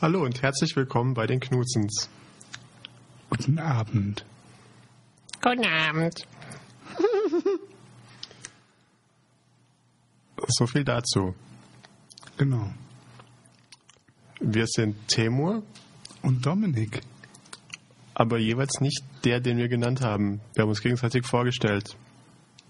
[0.00, 2.08] Hallo und herzlich willkommen bei den Knutzens.
[3.30, 4.24] Guten Abend.
[5.42, 6.26] Guten Abend.
[10.48, 11.34] So viel dazu.
[12.36, 12.70] Genau.
[14.38, 15.62] Wir sind Temur,
[16.22, 17.00] Und Dominik.
[18.14, 20.40] aber jeweils nicht der, den wir genannt haben.
[20.54, 21.96] Wir haben uns gegenseitig vorgestellt.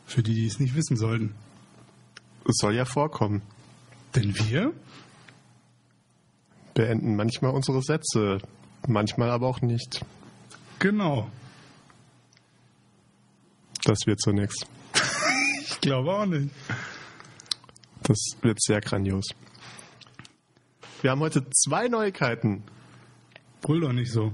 [0.07, 1.35] Für die, die es nicht wissen sollten.
[2.49, 3.43] Es soll ja vorkommen.
[4.15, 4.73] Denn wir?
[6.77, 8.37] Beenden manchmal unsere Sätze,
[8.87, 10.05] manchmal aber auch nicht.
[10.79, 11.31] Genau.
[13.85, 14.55] Das wird so nix.
[15.69, 16.51] Ich glaube auch nicht.
[18.03, 19.25] Das wird sehr grandios.
[21.03, 22.65] Wir haben heute zwei Neuigkeiten.
[23.63, 24.33] Brüll doch nicht so.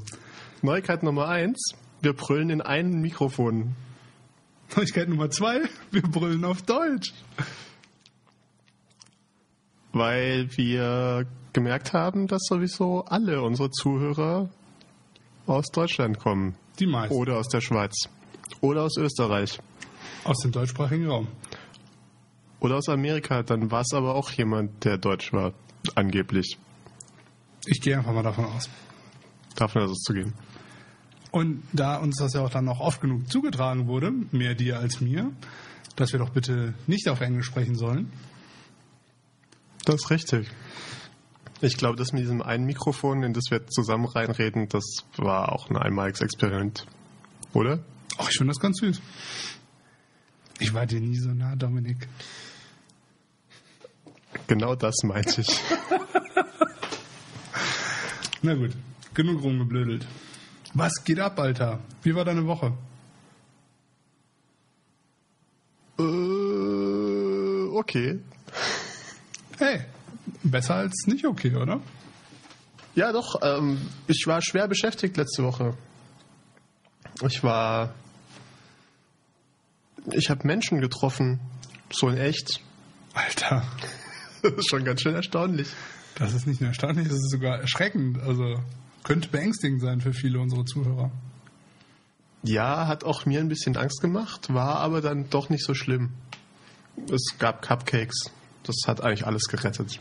[0.62, 1.74] Neuigkeit Nummer eins.
[2.00, 3.74] Wir brüllen in ein Mikrofon.
[4.76, 5.62] Neuigkeit Nummer zwei.
[5.90, 7.12] Wir brüllen auf Deutsch.
[9.92, 14.48] Weil wir gemerkt haben, dass sowieso alle unsere Zuhörer
[15.46, 16.54] aus Deutschland kommen.
[16.78, 17.14] Die meisten.
[17.14, 18.08] Oder aus der Schweiz.
[18.60, 19.60] Oder aus Österreich.
[20.24, 21.28] Aus dem deutschsprachigen Raum.
[22.60, 23.42] Oder aus Amerika.
[23.42, 25.52] Dann war es aber auch jemand, der deutsch war.
[25.94, 26.58] Angeblich.
[27.66, 28.68] Ich gehe einfach mal davon aus.
[29.56, 30.32] Davon also zu gehen.
[31.30, 35.00] Und da uns das ja auch dann noch oft genug zugetragen wurde, mehr dir als
[35.00, 35.32] mir,
[35.96, 38.12] dass wir doch bitte nicht auf Englisch sprechen sollen.
[39.84, 40.48] Das ist richtig.
[41.62, 44.84] Ich glaube, das mit diesem einen Mikrofon, in das wir zusammen reinreden, das
[45.16, 46.86] war auch ein einmaliges Experiment.
[47.52, 47.78] Oder?
[48.18, 49.00] Ach, ich finde das ganz süß.
[50.58, 52.08] Ich war dir nie so nah, Dominik.
[54.48, 55.48] Genau das meinte ich.
[58.42, 58.72] Na gut,
[59.14, 60.04] genug rumgeblödelt.
[60.74, 61.78] Was geht ab, Alter?
[62.02, 62.72] Wie war deine Woche?
[65.98, 68.18] äh, okay.
[69.58, 69.84] Hey,
[70.42, 71.80] besser als nicht okay, oder?
[72.94, 73.40] Ja, doch.
[73.42, 75.76] Ähm, ich war schwer beschäftigt letzte Woche.
[77.26, 77.94] Ich war.
[80.12, 81.40] Ich habe Menschen getroffen.
[81.92, 82.60] So in echt.
[83.14, 83.64] Alter,
[84.42, 85.68] Das ist schon ganz schön erstaunlich.
[86.16, 88.20] das ist nicht nur erstaunlich, das ist sogar erschreckend.
[88.20, 88.56] Also
[89.04, 91.10] könnte beängstigend sein für viele unserer Zuhörer.
[92.42, 96.10] Ja, hat auch mir ein bisschen Angst gemacht, war aber dann doch nicht so schlimm.
[97.10, 98.32] Es gab Cupcakes.
[98.64, 100.00] Das hat eigentlich alles gerettet.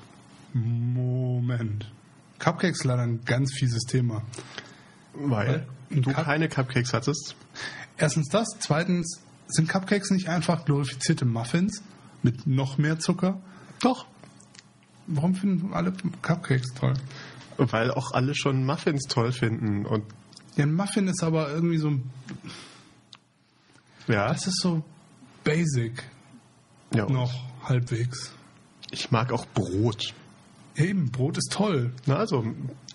[0.54, 1.92] Moment.
[2.40, 4.24] Cupcakes leider ein ganz fieses Thema.
[5.14, 7.36] Weil Ein du Cup- keine Cupcakes hattest.
[7.98, 11.84] Erstens das, zweitens sind Cupcakes nicht einfach glorifizierte Muffins
[12.24, 13.40] mit noch mehr Zucker?
[13.82, 14.06] Doch.
[15.08, 16.94] Warum finden alle Cupcakes toll?
[17.58, 19.86] Weil auch alle schon Muffins toll finden.
[19.86, 20.06] Und
[20.56, 22.00] Ja, ein Muffin ist aber irgendwie so,
[24.08, 24.84] ja, das ist so
[25.44, 26.04] basic
[26.94, 27.32] ja noch
[27.64, 28.32] halbwegs.
[28.92, 30.14] ich mag auch Brot.
[30.76, 31.92] Eben, Brot ist toll.
[32.06, 32.46] Na, also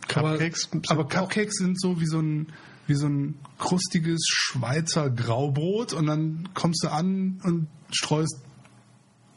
[0.08, 2.52] Cupcakes aber, aber Cupcakes sind so wie so ein
[2.86, 8.40] wie so ein krustiges Schweizer Graubrot und dann kommst du an und streust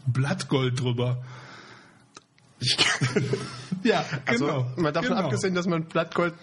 [0.05, 1.23] Blattgold drüber.
[3.83, 4.71] ja, Also, genau.
[4.75, 5.23] mal davon genau.
[5.23, 6.33] abgesehen, dass man Blattgold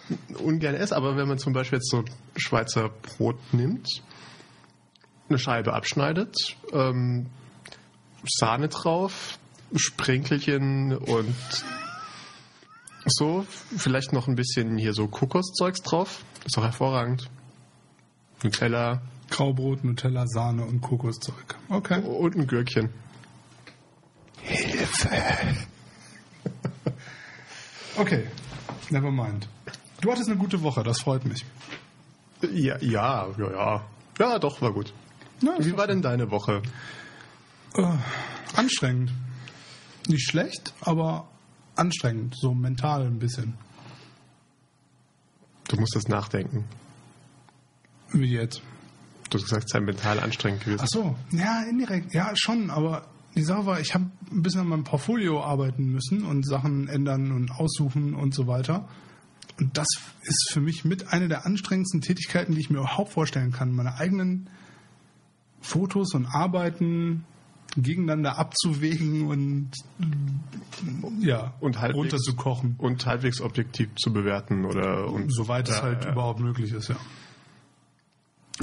[0.43, 2.05] ungern isst, aber wenn man zum Beispiel jetzt so
[2.37, 4.03] Schweizer Brot nimmt,
[5.29, 7.27] eine Scheibe abschneidet, ähm,
[8.25, 9.39] Sahne drauf,
[9.75, 11.35] Sprenkelchen und
[13.07, 13.47] so,
[13.77, 17.31] vielleicht noch ein bisschen hier so Kokoszeugs drauf, ist doch hervorragend.
[18.43, 19.01] Nutella
[19.31, 21.57] Graubrot, Nutella, Sahne und Kokoszeug.
[21.69, 22.01] Okay.
[22.01, 22.91] und ein Gürkchen.
[27.97, 28.27] Okay.
[28.91, 29.49] Never mind.
[30.01, 31.45] Du hattest eine gute Woche, das freut mich.
[32.43, 33.85] Ja, ja, ja, ja.
[34.19, 34.93] Ja, doch, war gut.
[35.41, 36.63] Ja, Wie war denn deine Woche?
[37.75, 37.83] Äh,
[38.55, 39.11] anstrengend.
[40.07, 41.27] Nicht schlecht, aber
[41.77, 42.35] anstrengend.
[42.37, 43.55] So mental ein bisschen.
[45.69, 46.65] Du musst das nachdenken.
[48.13, 48.63] Wie jetzt.
[49.31, 50.81] Du hast gesagt, es sei mental anstrengend gewesen.
[50.83, 54.69] Ach so, ja, indirekt, ja, schon, aber die Sache war, ich habe ein bisschen an
[54.69, 58.89] meinem Portfolio arbeiten müssen und Sachen ändern und aussuchen und so weiter.
[59.59, 59.89] Und das
[60.23, 63.73] ist für mich mit einer der anstrengendsten Tätigkeiten, die ich mir überhaupt vorstellen kann.
[63.73, 64.49] Meine eigenen
[65.61, 67.25] Fotos und Arbeiten
[67.77, 69.71] gegeneinander abzuwägen und
[71.21, 72.75] ja, Und halbwegs- runterzukochen.
[72.79, 76.13] und halbwegs objektiv zu bewerten oder und Soweit es Ja, halt ja.
[76.13, 76.97] überhaupt möglich ist, ja.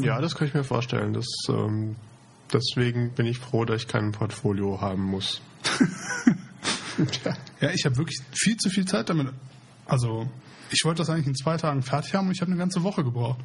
[0.02, 1.14] ja, das kann ich mir vorstellen.
[1.14, 1.96] Das, ähm,
[2.52, 5.42] deswegen bin ich froh, dass ich kein Portfolio haben muss.
[5.80, 5.88] ja.
[7.62, 9.30] Ja, ich habe wirklich viel zu viel Zeit damit.
[9.86, 10.30] Also,
[10.70, 13.04] ich wollte das eigentlich in zwei Tagen fertig haben und ich habe eine ganze Woche
[13.04, 13.40] gebraucht.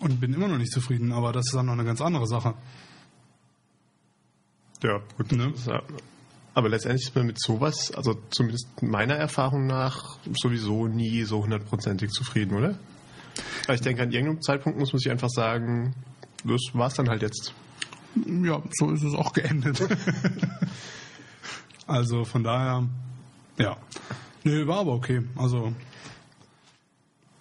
[0.00, 2.52] Und bin immer noch nicht zufrieden, aber das ist dann noch eine ganz andere Sache.
[4.82, 5.32] Ja, gut.
[5.32, 5.52] Ne?
[6.54, 12.10] Aber letztendlich ist man mit sowas, also zumindest meiner Erfahrung nach, sowieso nie so hundertprozentig
[12.10, 12.78] zufrieden, oder?
[13.64, 15.94] Aber ich denke, an irgendeinem Zeitpunkt muss man sich einfach sagen,
[16.44, 17.52] das war's dann halt jetzt.
[18.24, 19.86] Ja, so ist es auch geendet.
[21.86, 22.88] also von daher,
[23.58, 23.76] ja.
[24.44, 25.22] Nö, war aber okay.
[25.36, 25.74] Also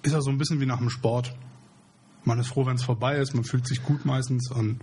[0.02, 1.34] ist ja so ein bisschen wie nach dem Sport.
[2.24, 4.80] Man ist froh, wenn es vorbei ist, man fühlt sich gut meistens und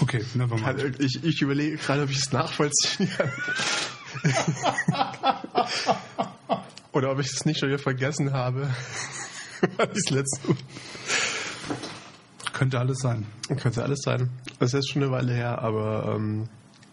[0.00, 1.00] okay, never mind.
[1.00, 3.30] Ich, ich überlege gerade, ob ich es nachvollziehen kann.
[6.92, 8.68] Oder ob ich es nicht schon wieder vergessen habe.
[9.78, 10.56] das letzte
[12.52, 13.26] Könnte alles sein.
[13.60, 14.30] Könnte alles sein.
[14.58, 16.48] Das ist schon eine Weile her, aber ähm,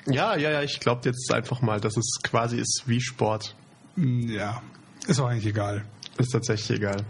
[0.05, 3.55] ja, ja, ja, ich glaube jetzt einfach mal, dass es quasi ist wie Sport.
[3.95, 4.61] Ja,
[5.07, 5.83] ist auch eigentlich egal.
[6.17, 7.05] Ist tatsächlich egal.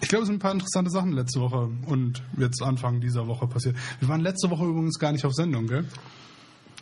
[0.00, 3.46] Ich glaube, es sind ein paar interessante Sachen letzte Woche und jetzt Anfang dieser Woche
[3.46, 3.76] passiert.
[4.00, 5.84] Wir waren letzte Woche übrigens gar nicht auf Sendung, gell?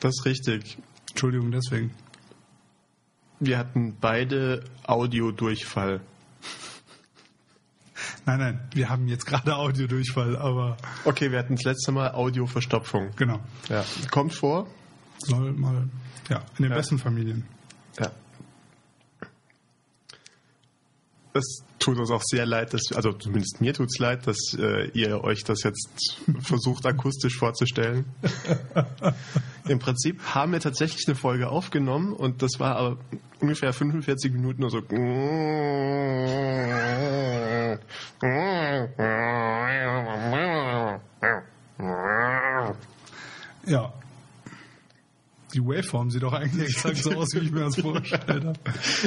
[0.00, 0.78] Das ist richtig.
[1.10, 1.90] Entschuldigung deswegen.
[3.40, 6.00] Wir hatten beide Audiodurchfall.
[8.26, 10.76] Nein, nein, wir haben jetzt gerade Audiodurchfall, aber.
[11.04, 13.10] Okay, wir hatten das letzte Mal Audioverstopfung.
[13.16, 13.40] Genau.
[13.68, 13.84] Ja.
[14.10, 14.66] Kommt vor?
[15.18, 15.88] Soll mal.
[16.28, 16.76] Ja, in den Ja.
[16.76, 17.44] besten Familien.
[21.38, 24.90] Es tut uns auch sehr leid, dass, also zumindest mir tut es leid, dass äh,
[24.92, 28.06] ihr euch das jetzt versucht akustisch vorzustellen.
[29.68, 32.98] Im Prinzip haben wir tatsächlich eine Folge aufgenommen und das war aber
[33.40, 34.78] ungefähr 45 Minuten nur so.
[43.66, 43.92] Ja.
[45.58, 48.60] Die Waveform sieht doch eigentlich exakt so aus, wie ich mir das vorgestellt habe.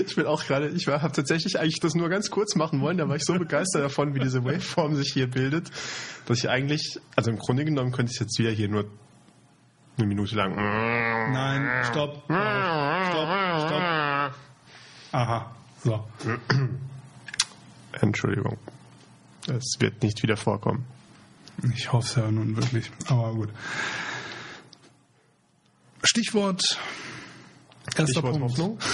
[0.05, 3.07] Ich bin auch gerade, ich habe tatsächlich eigentlich das nur ganz kurz machen wollen, da
[3.07, 5.71] war ich so begeistert davon, wie diese Waveform sich hier bildet,
[6.25, 8.85] dass ich eigentlich, also im Grunde genommen könnte ich jetzt wieder hier nur
[9.97, 10.55] eine Minute lang.
[10.55, 12.23] Nein, stopp.
[12.25, 13.29] Stopp,
[13.67, 14.35] stopp.
[15.13, 15.55] Aha.
[15.85, 16.05] So.
[18.01, 18.57] Entschuldigung.
[19.47, 20.85] Es wird nicht wieder vorkommen.
[21.75, 22.91] Ich hoffe es ja nun wirklich.
[23.07, 23.49] Aber gut.
[26.03, 26.77] Stichwort.
[27.85, 28.51] Erster Stichwort Punkt.
[28.51, 28.79] Hoffnung.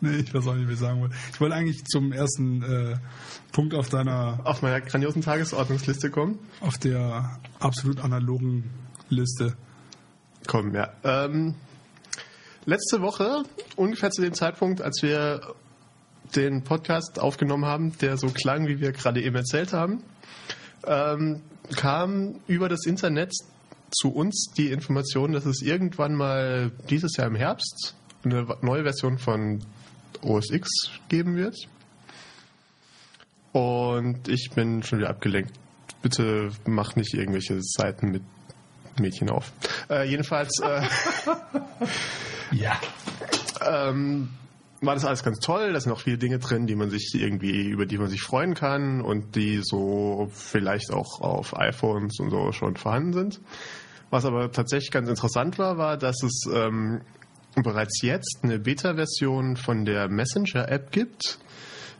[0.00, 1.16] Nee, ich weiß auch nicht, wie ich sagen wollte.
[1.32, 2.96] Ich wollte eigentlich zum ersten äh,
[3.50, 6.38] Punkt auf deiner, Auf meiner grandiosen Tagesordnungsliste kommen.
[6.60, 8.70] auf der absolut analogen
[9.08, 9.56] Liste.
[10.46, 10.92] Kommen, ja.
[11.02, 11.56] Ähm,
[12.64, 13.42] letzte Woche,
[13.74, 15.40] ungefähr zu dem Zeitpunkt, als wir
[16.36, 20.04] den Podcast aufgenommen haben, der so klang, wie wir gerade eben erzählt haben,
[20.86, 21.42] ähm,
[21.74, 23.32] kam über das Internet
[23.90, 27.94] zu uns die Information, dass es irgendwann mal dieses Jahr im Herbst
[28.24, 29.60] eine neue Version von
[30.22, 30.68] OS X
[31.08, 31.56] geben wird.
[33.52, 35.52] Und ich bin schon wieder abgelenkt.
[36.02, 38.22] Bitte mach nicht irgendwelche Seiten mit
[39.00, 39.52] Mädchen auf.
[39.88, 40.82] Äh, jedenfalls äh,
[42.52, 42.78] Ja.
[43.66, 44.30] ähm,
[44.80, 45.72] war das alles ganz toll.
[45.72, 48.54] Da sind auch viele Dinge drin, die man sich irgendwie, über die man sich freuen
[48.54, 53.40] kann und die so vielleicht auch auf iPhones und so schon vorhanden sind.
[54.10, 57.02] Was aber tatsächlich ganz interessant war, war, dass es ähm,
[57.56, 61.38] bereits jetzt eine Beta-Version von der Messenger-App gibt,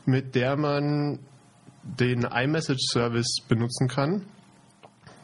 [0.07, 1.19] mit der man
[1.83, 4.27] den iMessage-Service benutzen kann,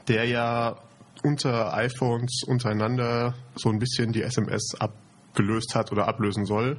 [0.08, 0.76] der ja
[1.22, 6.78] unter iPhones untereinander so ein bisschen die SMS abgelöst hat oder ablösen soll.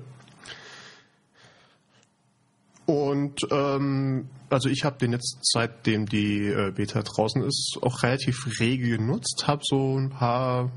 [2.85, 8.59] Und ähm, also ich habe den jetzt seitdem die äh, Beta draußen ist auch relativ
[8.59, 10.71] rege genutzt, habe so ein paar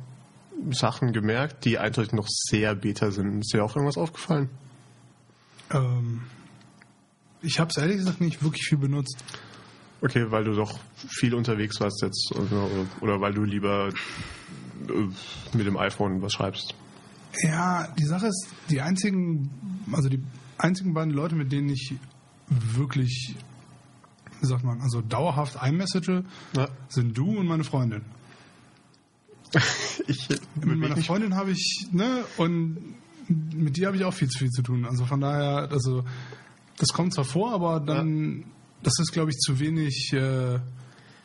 [0.70, 3.40] Sachen gemerkt, die eindeutig noch sehr Beta sind.
[3.40, 4.48] Ist dir auch irgendwas aufgefallen?
[5.70, 6.22] Ähm,
[7.42, 9.22] ich habe es ehrlich gesagt nicht wirklich viel benutzt.
[10.00, 12.68] Okay, weil du doch viel unterwegs warst jetzt oder,
[13.00, 16.74] oder weil du lieber äh, mit dem iPhone was schreibst.
[17.42, 19.50] Ja, die Sache ist, die einzigen,
[19.92, 20.22] also die
[20.58, 21.94] einzigen beiden Leute, mit denen ich
[22.48, 23.34] wirklich,
[24.40, 26.22] wie sagt man, also dauerhaft iMessage,
[26.56, 26.68] Ja.
[26.88, 28.02] sind du und meine Freundin.
[30.06, 32.78] Ich Mit meiner Freundin habe ich, ne, und
[33.28, 34.86] mit dir habe ich auch viel zu viel zu tun.
[34.86, 36.04] Also von daher, also
[36.78, 38.44] das kommt zwar vor, aber dann,
[38.82, 40.60] das ist, glaube ich, zu wenig äh,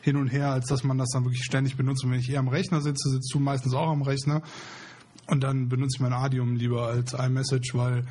[0.02, 2.04] hin und her, als dass man das dann wirklich ständig benutzt.
[2.04, 4.42] Und wenn ich eher am Rechner sitze, sitzt du meistens auch am Rechner.
[5.28, 8.04] Und dann benutze ich mein Adium lieber als iMessage, weil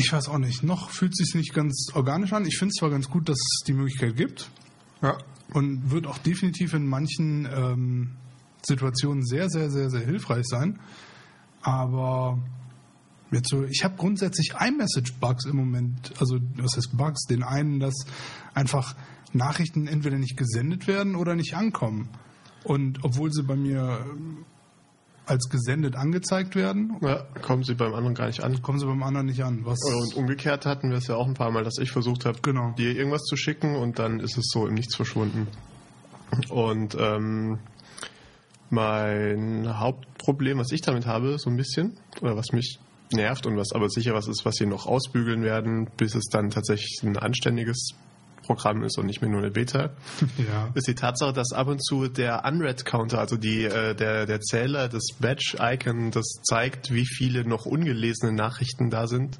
[0.00, 2.46] ich weiß auch nicht, noch fühlt es sich nicht ganz organisch an.
[2.46, 4.50] Ich finde es zwar ganz gut, dass es die Möglichkeit gibt
[5.02, 5.18] ja.
[5.52, 8.16] und wird auch definitiv in manchen ähm,
[8.62, 10.80] Situationen sehr, sehr, sehr, sehr hilfreich sein.
[11.62, 12.38] Aber
[13.30, 17.26] jetzt so, ich habe grundsätzlich iMessage-Bugs im Moment, also was heißt Bugs?
[17.26, 17.94] Den einen, dass
[18.54, 18.96] einfach
[19.32, 22.08] Nachrichten entweder nicht gesendet werden oder nicht ankommen.
[22.64, 24.44] Und obwohl sie bei mir, ähm,
[25.30, 28.60] als gesendet angezeigt werden, Ja, kommen sie beim anderen gar nicht an.
[28.62, 29.60] kommen sie beim anderen nicht an.
[29.64, 32.38] Was Und umgekehrt hatten wir es ja auch ein paar Mal, dass ich versucht habe,
[32.42, 32.72] Genau.
[32.76, 35.46] dir irgendwas zu schicken und dann ist es so im Nichts verschwunden.
[36.48, 37.58] Und ähm,
[38.70, 42.78] mein Hauptproblem, was ich damit habe, so ein bisschen, oder was mich
[43.12, 46.50] nervt und was aber sicher was ist, was sie noch ausbügeln werden, bis es dann
[46.50, 47.94] tatsächlich ein anständiges
[48.50, 49.90] Programm ist und nicht mehr nur eine Beta,
[50.38, 50.70] ja.
[50.74, 54.88] ist die Tatsache, dass ab und zu der Unread-Counter, also die, äh, der, der Zähler,
[54.88, 59.38] das Badge-Icon, das zeigt, wie viele noch ungelesene Nachrichten da sind,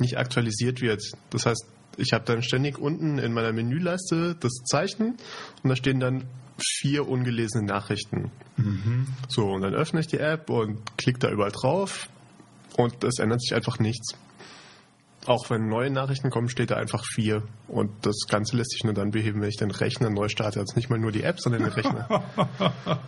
[0.00, 1.12] nicht aktualisiert wird.
[1.30, 1.64] Das heißt,
[1.96, 5.16] ich habe dann ständig unten in meiner Menüleiste das Zeichen
[5.62, 6.24] und da stehen dann
[6.58, 8.32] vier ungelesene Nachrichten.
[9.28, 12.08] So, und dann öffne ich die App und klicke da überall drauf
[12.76, 14.16] und es ändert sich einfach nichts.
[15.26, 17.42] Auch wenn neue Nachrichten kommen, steht da einfach vier.
[17.66, 20.60] Und das Ganze lässt sich nur dann beheben, wenn ich den Rechner neu starte.
[20.60, 22.22] Also nicht mal nur die App, sondern den Rechner.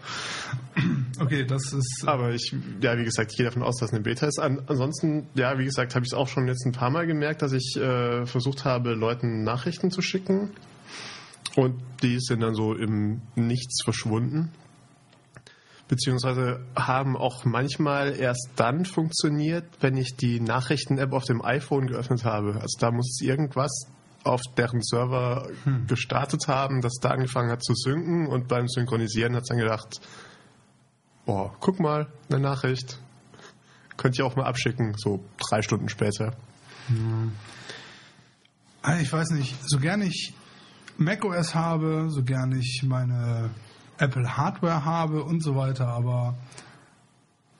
[1.18, 2.04] Okay, das ist.
[2.06, 4.38] Aber ich, ja, wie gesagt, ich gehe davon aus, dass es eine Beta ist.
[4.38, 7.40] An, ansonsten, ja, wie gesagt, habe ich es auch schon jetzt ein paar Mal gemerkt,
[7.40, 10.50] dass ich äh, versucht habe, Leuten Nachrichten zu schicken.
[11.56, 14.50] Und die sind dann so im Nichts verschwunden.
[15.88, 22.24] Beziehungsweise haben auch manchmal erst dann funktioniert, wenn ich die Nachrichten-App auf dem iPhone geöffnet
[22.24, 22.54] habe.
[22.60, 23.70] Also da muss irgendwas
[24.24, 25.48] auf deren Server
[25.86, 30.00] gestartet haben, das da angefangen hat zu synken und beim Synchronisieren hat es dann gedacht,
[31.24, 32.98] boah, guck mal, eine Nachricht.
[33.96, 36.34] Könnt ihr auch mal abschicken, so drei Stunden später.
[38.82, 40.34] Ah, Ich weiß nicht, so gern ich
[40.98, 43.50] macOS habe, so gern ich meine
[43.98, 46.36] Apple Hardware habe und so weiter, aber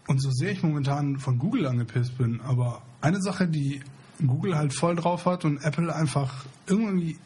[0.08, 3.80] und so sehr ich momentan von Google angepisst bin, aber eine Sache, die
[4.24, 7.18] Google halt voll drauf hat und Apple einfach irgendwie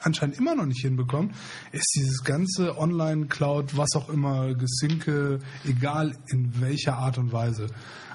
[0.00, 1.34] anscheinend immer noch nicht hinbekommt,
[1.72, 7.68] ist dieses ganze Online-Cloud, was auch immer, Gesinke, egal in welcher Art und Weise.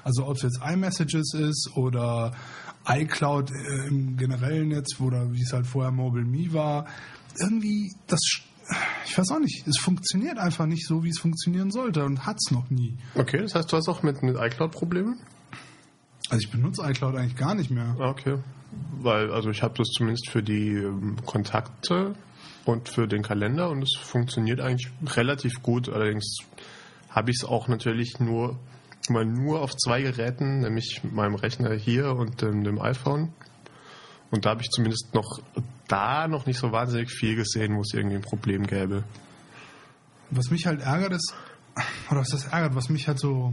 [0.04, 2.32] Also ob es jetzt iMessages ist oder
[2.86, 6.86] iCloud äh, im generellen Netz oder wie es halt vorher Mobile Me war,
[7.38, 8.20] irgendwie das,
[9.06, 12.36] ich weiß auch nicht, es funktioniert einfach nicht so, wie es funktionieren sollte und hat
[12.36, 12.96] es noch nie.
[13.14, 15.16] Okay, das heißt, du hast auch mit, mit iCloud Probleme?
[16.30, 17.96] Also ich benutze iCloud eigentlich gar nicht mehr.
[17.98, 18.38] Ah, Okay.
[19.02, 22.14] Weil, also ich habe das zumindest für die ähm, Kontakte
[22.64, 25.90] und für den Kalender und es funktioniert eigentlich relativ gut.
[25.90, 26.38] Allerdings
[27.10, 28.58] habe ich es auch natürlich nur
[29.10, 33.34] mal nur auf zwei Geräten, nämlich meinem Rechner hier und dem, dem iPhone.
[34.30, 35.40] Und da habe ich zumindest noch
[35.88, 39.04] da noch nicht so wahnsinnig viel gesehen, wo es irgendwie ein Problem gäbe.
[40.30, 41.34] Was mich halt ärgert ist,
[42.10, 43.52] oder was das ärgert, was mich halt so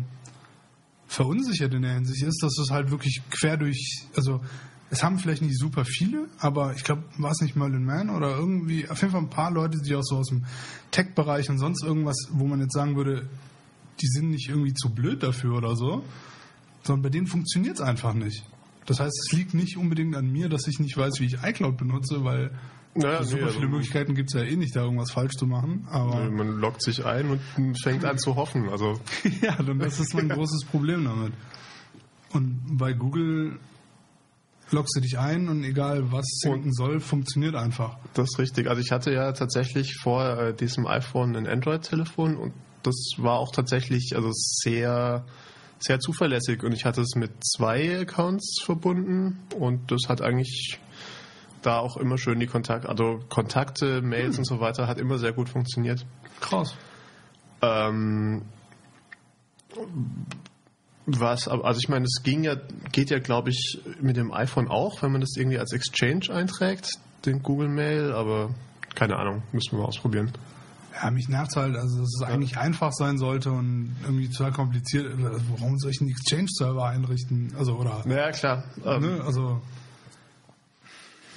[1.08, 4.42] verunsichert in der Hinsicht ist, dass es halt wirklich quer durch, also
[4.92, 8.38] es haben vielleicht nicht super viele, aber ich glaube, war es nicht Merlin Mann oder
[8.38, 10.46] irgendwie, auf jeden Fall ein paar Leute, die auch so aus dem
[10.92, 13.28] Tech-Bereich und sonst irgendwas, wo man jetzt sagen würde,
[14.02, 16.04] die sind nicht irgendwie zu blöd dafür oder so,
[16.84, 18.44] sondern bei denen funktioniert es einfach nicht.
[18.86, 21.78] Das heißt, es liegt nicht unbedingt an mir, dass ich nicht weiß, wie ich iCloud
[21.78, 22.52] benutze, weil
[22.96, 25.46] Naja, super nee, viele also- Möglichkeiten gibt es ja eh nicht, da irgendwas falsch zu
[25.46, 25.88] machen.
[25.92, 28.68] Aber Man loggt sich ein und fängt an zu hoffen.
[28.70, 29.00] Also
[29.42, 31.34] Ja, dann das ist mein großes Problem damit.
[32.34, 33.60] Und bei Google
[34.72, 37.98] loggst du dich ein und egal was sinken soll, funktioniert einfach.
[38.14, 38.68] Das ist richtig.
[38.70, 43.52] Also ich hatte ja tatsächlich vor äh, diesem iPhone ein Android-Telefon und das war auch
[43.52, 45.26] tatsächlich also sehr,
[45.80, 50.80] sehr zuverlässig und ich hatte es mit zwei Accounts verbunden und das hat eigentlich
[51.62, 55.34] da auch immer schön die Kontakte, also Kontakte, Mails und so weiter hat immer sehr
[55.34, 56.06] gut funktioniert.
[56.40, 56.76] Krass.
[57.62, 58.44] Ähm,
[61.06, 62.56] was, also ich meine, es ging ja,
[62.92, 66.92] geht ja, glaube ich, mit dem iPhone auch, wenn man das irgendwie als Exchange einträgt,
[67.26, 68.54] den Google Mail, aber
[68.96, 70.32] keine Ahnung, müssen wir mal ausprobieren.
[70.96, 75.14] Ja, mich nervt halt, also dass es eigentlich einfach sein sollte und irgendwie total kompliziert.
[75.18, 77.54] Warum soll ich einen Exchange-Server einrichten?
[77.58, 78.64] Also, oder, Ja, klar.
[78.86, 79.62] Ähm, ne, also,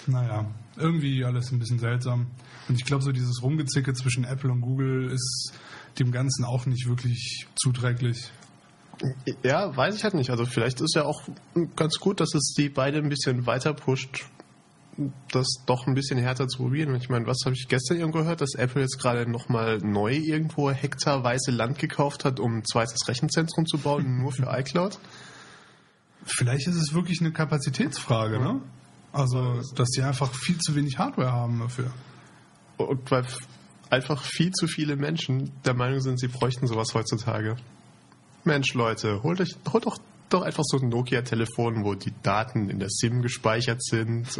[0.07, 2.27] naja, irgendwie alles ein bisschen seltsam.
[2.69, 5.53] Und ich glaube, so dieses Rumgezicke zwischen Apple und Google ist
[5.99, 8.31] dem Ganzen auch nicht wirklich zuträglich.
[9.43, 10.31] Ja, weiß ich halt nicht.
[10.31, 11.23] Also vielleicht ist ja auch
[11.77, 14.25] ganz gut, dass es die beide ein bisschen weiter pusht,
[15.31, 16.95] das doch ein bisschen härter zu probieren.
[16.97, 20.71] Ich meine, was habe ich gestern irgendwo gehört, dass Apple jetzt gerade nochmal neu irgendwo
[20.71, 24.99] hektarweise Land gekauft hat, um ein zweites Rechenzentrum zu bauen, nur für iCloud?
[26.25, 28.61] Vielleicht ist es wirklich eine Kapazitätsfrage, ne?
[29.13, 31.93] Also, dass die einfach viel zu wenig Hardware haben dafür.
[32.79, 33.25] Und weil
[33.91, 37.57] einfach viel zu viele Menschen der Meinung sind, sie bräuchten sowas heutzutage.
[38.45, 39.99] Mensch, Leute, holt, euch, holt doch,
[40.33, 44.29] doch einfach so ein Nokia-Telefon, wo die Daten in der SIM gespeichert sind.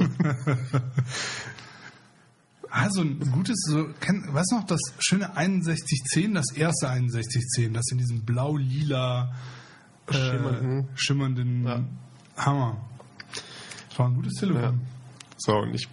[2.75, 7.85] Also ein gutes, so, kenn, weißt du noch, das schöne 6110, das erste 6110, das
[7.93, 9.35] in diesem blau-lila
[10.07, 10.89] äh, Schimmernden.
[10.95, 11.85] schimmernden Ja.
[12.39, 12.81] Hammer.
[13.91, 14.63] Das war ein gutes Telefon.
[14.63, 14.75] Ja.
[15.37, 15.87] So, und ich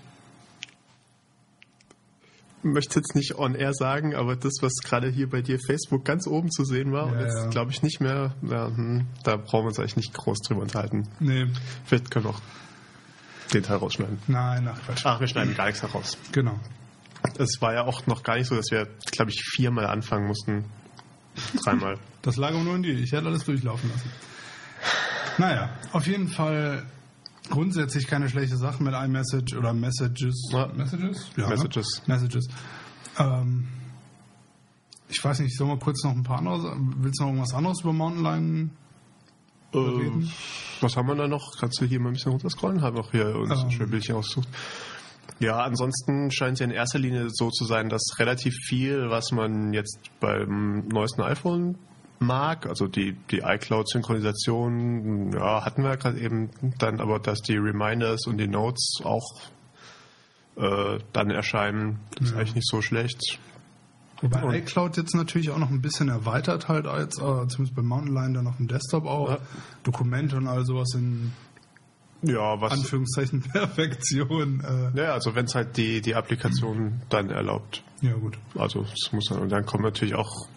[2.64, 6.28] möchte jetzt nicht on air sagen, aber das, was gerade hier bei dir Facebook ganz
[6.28, 7.48] oben zu sehen war, und Ja, jetzt ja.
[7.50, 11.08] glaube ich nicht mehr, ja, hm, da brauchen wir uns eigentlich nicht groß drüber unterhalten.
[11.20, 11.48] Nee,
[11.86, 12.42] Vielleicht können wir auch
[13.54, 14.20] den Teil rausschneiden.
[14.28, 15.02] nein, ach Quatsch.
[15.06, 16.18] Ach, wir schneiden gar nichts heraus.
[16.32, 16.60] Genau.
[17.38, 20.66] Es war ja auch noch gar nicht so, dass wir, glaube ich, viermal anfangen mussten.
[21.64, 21.98] Dreimal.
[22.22, 22.94] Das lag aber nur in dir.
[23.00, 24.12] Ich hätte alles durchlaufen lassen.
[25.38, 26.86] Naja, auf jeden Fall
[27.50, 30.50] grundsätzlich keine schlechte Sache mit iMessage oder Messages.
[30.52, 30.68] Ja.
[30.74, 31.30] Messages?
[31.38, 32.02] Ja, Messages.
[32.08, 32.14] Ne?
[32.16, 32.48] Messages.
[33.18, 33.68] Ähm,
[35.10, 37.82] ich weiß nicht, sollen wir kurz noch ein paar andere Willst du noch irgendwas anderes
[37.82, 38.72] über Mountain Lion
[39.74, 40.32] Äh, reden?
[40.82, 41.58] was haben wir da noch?
[41.60, 42.82] Kannst du hier mal ein bisschen runterscrollen?
[42.82, 43.72] Haben auch hier uns ein Ähm.
[43.72, 44.48] schönes Bildchen ausgesucht.
[45.40, 49.32] Ja, ansonsten scheint es ja in erster Linie so zu sein, dass relativ viel, was
[49.32, 51.78] man jetzt beim neuesten iPhone
[52.20, 58.28] mag, also die, die iCloud-Synchronisation, ja, hatten wir gerade eben dann, aber dass die Reminders
[58.28, 59.42] und die Notes auch
[60.58, 63.40] äh, dann erscheinen, ist eigentlich nicht so schlecht.
[64.22, 67.82] Wobei Und- iCloud jetzt natürlich auch noch ein bisschen erweitert halt als, äh, zumindest bei
[67.82, 69.30] Mountain Lion dann auf dem Desktop auch.
[69.30, 69.38] Ja.
[69.84, 71.32] Dokumente und all sowas in
[72.22, 72.74] Ja, was.
[72.74, 74.62] Anführungszeichen Perfektion.
[74.94, 77.82] Äh, Ja, also wenn es halt die, die Applikation dann erlaubt.
[78.02, 78.38] ja gut.
[78.58, 80.48] Also es muss dann, und dann kommen natürlich auch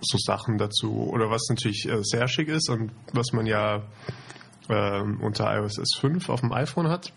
[0.00, 3.82] so Sachen dazu, oder was natürlich äh, sehr schick ist und was man ja
[4.68, 7.12] ähm, unter iOS S5 auf dem iPhone hat,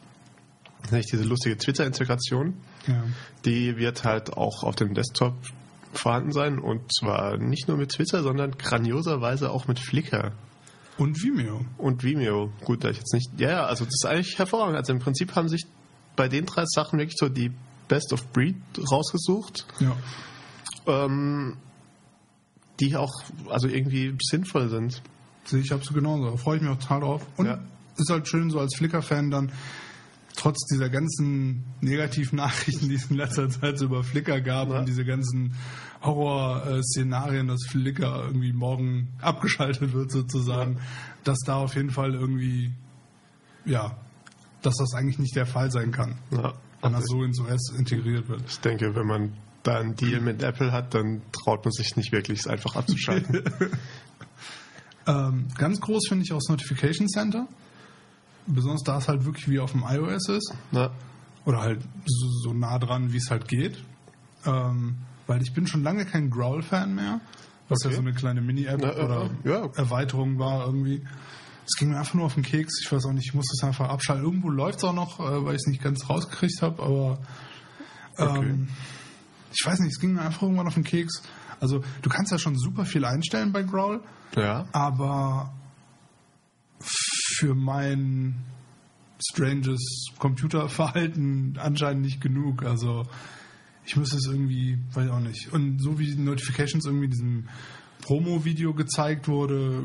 [0.84, 2.56] ist nämlich diese lustige Twitter-Integration.
[2.88, 3.04] Ja.
[3.46, 5.34] Die wird halt auch auf dem Desktop
[5.94, 10.34] vorhanden sein und zwar nicht nur mit Twitter, sondern grandioserweise auch mit Flickr
[10.98, 11.66] Und Vimeo.
[11.78, 12.52] und Vimeo.
[12.64, 13.30] Gut, da ich jetzt nicht.
[13.38, 14.78] Ja, ja, also das ist eigentlich hervorragend.
[14.78, 15.66] Also im Prinzip haben sich
[16.16, 17.52] bei den drei Sachen wirklich so die
[17.88, 18.58] Best of Breed
[18.92, 19.66] rausgesucht.
[19.80, 19.96] Ja.
[20.88, 21.58] ähm,
[22.80, 23.12] die auch
[23.50, 25.02] also irgendwie sinnvoll sind.
[25.46, 26.32] Sehe ich absolut genauso.
[26.32, 27.26] Da freue ich mich auch total drauf.
[27.38, 27.60] Und Ja.
[27.98, 29.52] ist halt schön, so als Flickr-Fan dann,
[30.36, 34.80] trotz dieser ganzen negativen Nachrichten, die es in letzter Zeit so über Flickr gab Ja.
[34.80, 35.54] und diese ganzen
[36.04, 40.78] Horror-Szenarien, dass Flickr irgendwie morgen abgeschaltet wird sozusagen,
[41.24, 42.72] dass da auf jeden Fall irgendwie,
[43.66, 43.98] ja,
[44.62, 46.54] dass das eigentlich nicht der Fall sein kann, Ja.
[46.82, 48.44] wenn das so ins OS integriert wird.
[48.48, 49.34] Ich denke, wenn man
[49.68, 53.44] da einen Deal mit Apple hat, dann traut man sich nicht wirklich, es einfach abzuschalten.
[55.10, 57.48] Ähm, ganz groß finde ich auch das Notification Center.
[58.46, 60.54] Besonders da es halt wirklich wie auf dem iOS ist.
[60.74, 60.92] Na,
[61.46, 63.82] Oder halt so, so nah dran, wie es halt geht.
[64.46, 67.22] Ähm, weil ich bin schon lange kein Growl-Fan mehr.
[67.70, 67.92] Was Okay.
[67.92, 69.70] ja so eine kleine Mini-App äh, oder ja.
[69.76, 71.02] Erweiterung war irgendwie.
[71.66, 72.82] Es ging mir einfach nur auf den Keks.
[72.84, 74.26] Ich weiß auch nicht, ich muss das einfach abschalten.
[74.26, 77.20] Irgendwo läuft es auch noch, äh, weil ich es nicht ganz rausgekriegt habe, aber
[78.18, 78.56] Okay.
[79.54, 81.22] Ich weiß nicht, es ging mir einfach irgendwann auf den Keks.
[81.60, 84.02] Also du kannst ja schon super viel einstellen bei Growl,
[84.36, 84.68] ja.
[84.72, 85.54] aber
[86.80, 88.36] für mein
[89.20, 92.64] stranges Computerverhalten anscheinend nicht genug.
[92.64, 93.06] Also
[93.86, 95.54] ich müsste es irgendwie, weiß ich auch nicht.
[95.54, 97.50] Und so wie die Notifications irgendwie in diesem
[98.02, 99.84] Promo-Video gezeigt wurde,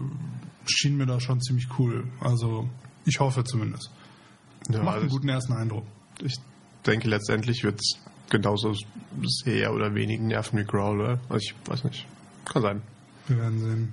[0.66, 2.04] schien mir das schon ziemlich cool.
[2.20, 2.68] Also
[3.04, 3.90] ich hoffe zumindest.
[4.68, 5.86] ja Macht einen guten ersten Eindruck.
[6.22, 6.34] ich
[6.86, 7.98] denke, letztendlich wird es
[8.32, 8.74] genauso
[9.44, 11.20] sehr oder wenigen nerven wie Growl, oder?
[11.28, 12.06] Also ich weiß nicht.
[12.44, 12.82] Kann sein.
[13.28, 13.92] Wir werden sehen.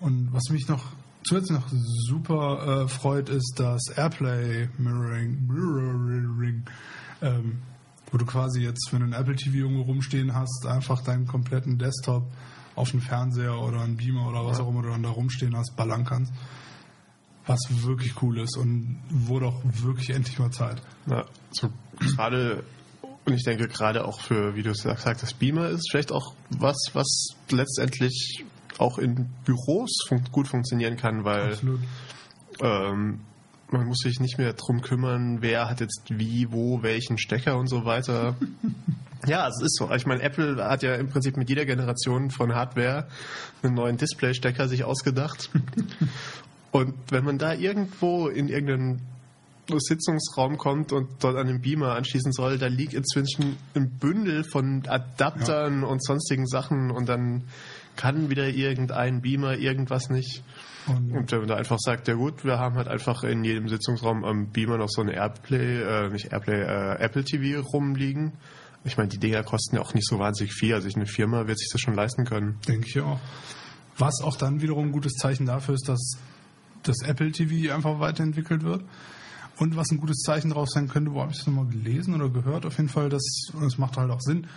[0.00, 0.84] Und was mich noch
[1.24, 6.64] zusätzlich noch super äh, freut, ist das Airplay Mirroring, Mirroring
[7.20, 7.62] ähm,
[8.10, 11.78] wo du quasi jetzt, wenn du ein Apple TV irgendwo rumstehen hast, einfach deinen kompletten
[11.78, 12.24] Desktop
[12.74, 15.76] auf einen Fernseher oder einen Beamer oder was auch immer du dann da rumstehen hast,
[15.76, 16.32] ballern kannst.
[17.46, 20.80] Was wirklich cool ist und wurde auch wirklich endlich mal Zeit.
[21.06, 22.64] Ja, so gerade,
[23.24, 26.34] und ich denke gerade auch für, wie du es gesagt hast, Beamer ist vielleicht auch
[26.50, 28.44] was, was letztendlich
[28.78, 31.56] auch in Büros fun gut funktionieren kann, weil
[32.60, 33.20] ähm,
[33.70, 37.68] man muss sich nicht mehr drum kümmern, wer hat jetzt wie, wo, welchen Stecker und
[37.68, 38.36] so weiter.
[39.26, 39.90] ja, es ist so.
[39.92, 43.08] Ich meine, Apple hat ja im Prinzip mit jeder Generation von Hardware
[43.62, 45.50] einen neuen Display-Stecker sich ausgedacht.
[46.72, 49.11] und wenn man da irgendwo in irgendeinen
[49.68, 54.82] Sitzungsraum kommt und dort an den Beamer anschließen soll, da liegt inzwischen ein Bündel von
[54.86, 57.44] Adaptern und sonstigen Sachen und dann
[57.96, 60.42] kann wieder irgendein Beamer irgendwas nicht.
[60.86, 63.68] Und Und wenn man da einfach sagt, ja gut, wir haben halt einfach in jedem
[63.68, 68.32] Sitzungsraum am Beamer noch so eine Airplay, äh, nicht Airplay, äh, Apple TV rumliegen.
[68.84, 70.74] Ich meine, die Dinger kosten ja auch nicht so wahnsinnig viel.
[70.74, 72.58] Also eine Firma wird sich das schon leisten können.
[72.66, 73.20] Denke ich auch.
[73.96, 76.16] Was auch dann wiederum ein gutes Zeichen dafür ist, dass
[76.82, 78.82] das Apple TV einfach weiterentwickelt wird.
[79.62, 82.28] Und was ein gutes Zeichen drauf sein könnte, wo habe ich das nochmal gelesen oder
[82.28, 82.66] gehört?
[82.66, 83.22] Auf jeden Fall, das,
[83.60, 84.48] das macht halt auch Sinn,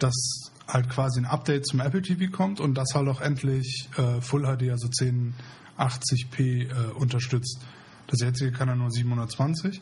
[0.00, 4.20] dass halt quasi ein Update zum Apple TV kommt und das halt auch endlich äh,
[4.20, 7.60] Full HD, also 1080p äh, unterstützt.
[8.08, 9.80] Das jetzige kann ja nur 720,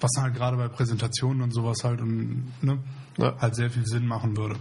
[0.00, 2.78] was halt gerade bei Präsentationen und sowas halt und, ne,
[3.18, 3.36] Ja.
[3.38, 4.56] halt sehr viel Sinn machen würde.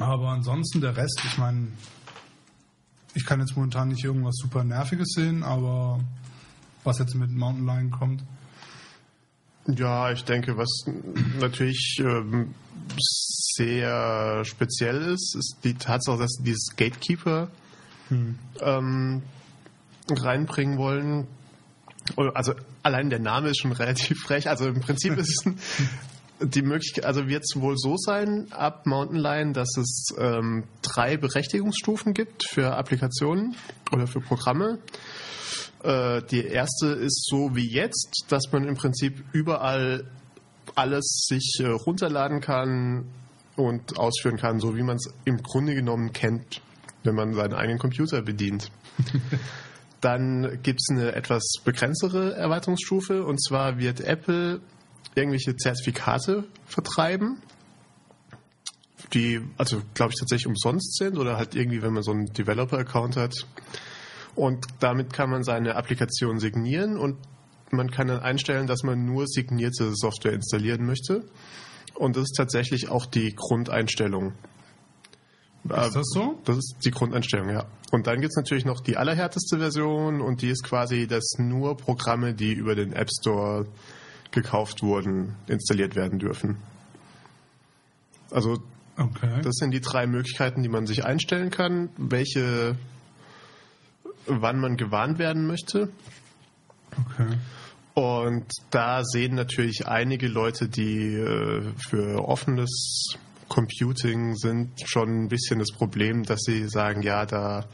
[0.00, 1.68] Aber ansonsten der Rest, ich meine,
[3.14, 6.00] ich kann jetzt momentan nicht irgendwas super Nerviges sehen, aber
[6.86, 8.22] was jetzt mit Mountain Lion kommt,
[9.66, 10.84] Ja, ich denke, was
[11.40, 12.54] natürlich ähm,
[12.98, 17.48] sehr speziell ist, ist die Tatsache, dass sie dieses Gatekeeper
[18.60, 19.22] ähm,
[20.08, 21.26] reinbringen wollen.
[22.34, 24.48] Also allein der Name ist schon relativ frech.
[24.48, 25.48] Also im Prinzip ist
[26.40, 31.16] die Möglichkeit, also wird es wohl so sein ab Mountain Lion, dass es ähm, drei
[31.16, 33.56] Berechtigungsstufen gibt für Applikationen
[33.90, 34.78] oder für Programme.
[35.86, 40.04] Äh, die erste ist so wie jetzt, dass man im Prinzip überall
[40.74, 43.06] alles sich äh, runterladen kann
[43.54, 46.60] und ausführen kann, so wie man es im Grunde genommen kennt,
[47.04, 48.72] wenn man seinen eigenen Computer bedient.
[50.00, 54.60] Dann gibt es eine etwas begrenztere Erweiterungsstufe und zwar wird Apple
[55.14, 57.40] irgendwelche Zertifikate vertreiben,
[59.14, 63.16] die also glaube ich tatsächlich umsonst sind oder halt irgendwie, wenn man so einen Developer-Account
[63.16, 63.46] hat.
[64.36, 67.16] Und damit kann man seine Applikation signieren und
[67.70, 71.24] man kann dann einstellen, dass man nur signierte Software installieren möchte.
[71.94, 74.34] Und das ist tatsächlich auch die Grundeinstellung.
[75.64, 76.38] ist das so?
[76.44, 77.64] Das ist die Grundeinstellung, ja.
[77.90, 81.76] Und dann gibt es natürlich noch die allerhärteste Version und die ist quasi, dass nur
[81.76, 83.66] Programme, die über den App Store
[84.30, 86.58] gekauft wurden, installiert werden dürfen.
[88.30, 88.58] Also
[88.98, 89.42] Okay.
[89.42, 92.76] das sind die drei Möglichkeiten, die man sich einstellen kann, welche,
[94.26, 95.88] wann man gewarnt werden möchte.
[96.92, 97.36] okay.
[97.94, 103.16] Und da sehen natürlich einige Leute, die äh, für offenes
[103.48, 107.64] Computing sind, schon ein bisschen das Problem, dass sie sagen, ja, da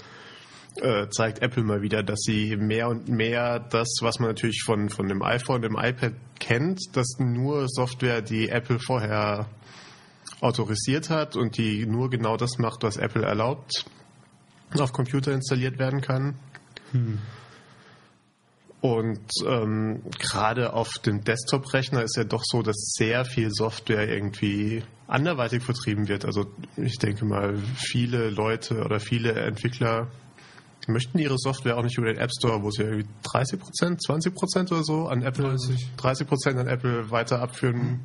[0.81, 4.91] äh, zeigt Apple mal wieder, dass sie mehr und mehr das, was man natürlich von,
[4.91, 9.47] von dem iPhone, dem iPad kennt, dass nur Software, die Apple vorher
[10.41, 13.87] autorisiert hat und die nur genau das macht, was Apple erlaubt,
[14.81, 16.35] auf Computer installiert werden kann.
[18.81, 24.83] Und ähm, gerade auf dem Desktop-Rechner ist ja doch so, dass sehr viel Software irgendwie
[25.07, 26.25] anderweitig vertrieben wird.
[26.25, 30.09] Also ich denke mal, viele Leute oder viele Entwickler
[30.89, 34.35] möchten ihre Software auch nicht über den App Store, wo sie irgendwie 30 Prozent, 20
[34.35, 35.89] Prozent oder so an Apple, 30.
[35.97, 38.01] 30 Prozent an Apple weiter abführen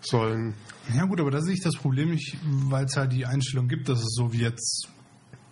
[0.00, 0.54] sollen.
[0.94, 3.88] Ja gut, aber da sehe ich das Problem nicht, weil es halt die Einstellung gibt,
[3.88, 4.88] dass es so wie jetzt,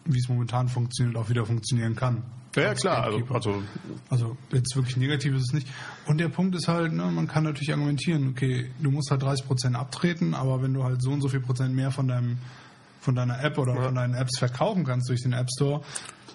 [0.09, 2.23] wie es momentan funktioniert, auch wieder funktionieren kann.
[2.57, 3.63] Ja, ja klar, also, also
[4.11, 5.69] Also jetzt wirklich negativ ist es nicht.
[6.07, 9.47] Und der Punkt ist halt, ne, man kann natürlich argumentieren, okay, du musst halt 30
[9.47, 12.39] Prozent abtreten, aber wenn du halt so und so viel Prozent mehr von deinem
[13.01, 13.83] von deiner App oder Ja.
[13.83, 15.83] von deinen Apps verkaufen kannst durch den App Store,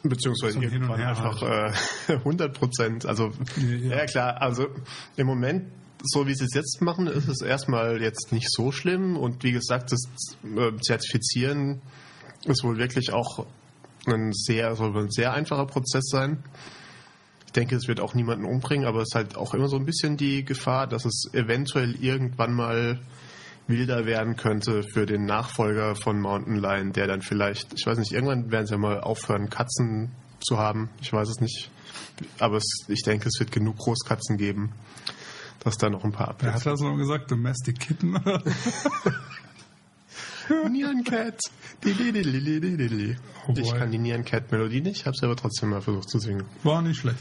[0.03, 1.73] beziehungsweise irgendwann Her einfach äh,
[2.13, 3.05] 100 Prozent.
[3.05, 3.97] Also Ja.
[3.97, 4.05] ja.
[4.05, 4.67] klar, also
[5.17, 5.65] im Moment,
[6.03, 9.51] so wie sie es jetzt machen, ist es erstmal jetzt nicht so schlimm und wie
[9.51, 10.01] gesagt, das
[10.43, 11.81] äh, Zertifizieren
[12.45, 13.45] ist wohl wirklich auch
[14.07, 16.43] ein sehr, soll ein sehr einfacher Prozess sein.
[17.45, 19.85] Ich denke, es wird auch niemanden umbringen, aber es ist halt auch immer so ein
[19.85, 22.99] bisschen die Gefahr, dass es eventuell irgendwann mal
[23.67, 28.11] wilder werden könnte für den Nachfolger von Mountain Lion, der dann vielleicht, ich weiß nicht,
[28.11, 30.89] irgendwann werden sie ja mal aufhören, Katzen zu haben.
[31.01, 31.69] Ich weiß es nicht.
[32.39, 34.73] Aber es, ich denke, es wird genug Großkatzen geben,
[35.59, 37.31] dass da noch ein paar wer Updates hat das noch gesagt?
[37.31, 38.15] Domestic Kitten?
[40.49, 41.39] Neon Cat.
[43.47, 46.19] Oh ich kann die Neon Cat Melodie nicht, habe sie aber trotzdem mal versucht zu
[46.19, 46.43] singen.
[46.63, 47.19] War nicht schlecht.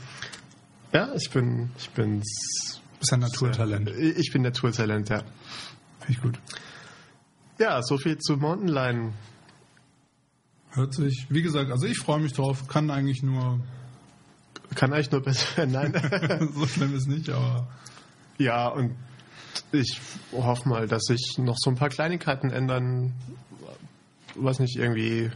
[0.92, 3.88] Ja, ich bin, ich bin, Ist ein Naturtalent.
[3.90, 5.22] ich bin Naturtalent, ja.
[6.00, 6.38] Finde ich gut.
[7.58, 9.12] Ja, so viel zu Mountain Lion.
[10.70, 13.60] Hört sich, wie gesagt, also ich freue mich drauf, kann eigentlich nur,
[14.74, 15.66] Kann eigentlich nur besser.
[15.66, 15.92] Nein.
[16.54, 17.68] so schlimm ist nicht, aber
[18.38, 18.96] ja, und
[19.72, 20.00] ich
[20.32, 23.12] hoffe mal, dass sich noch so ein paar Kleinigkeiten ändern.
[24.34, 25.30] Was nicht irgendwie,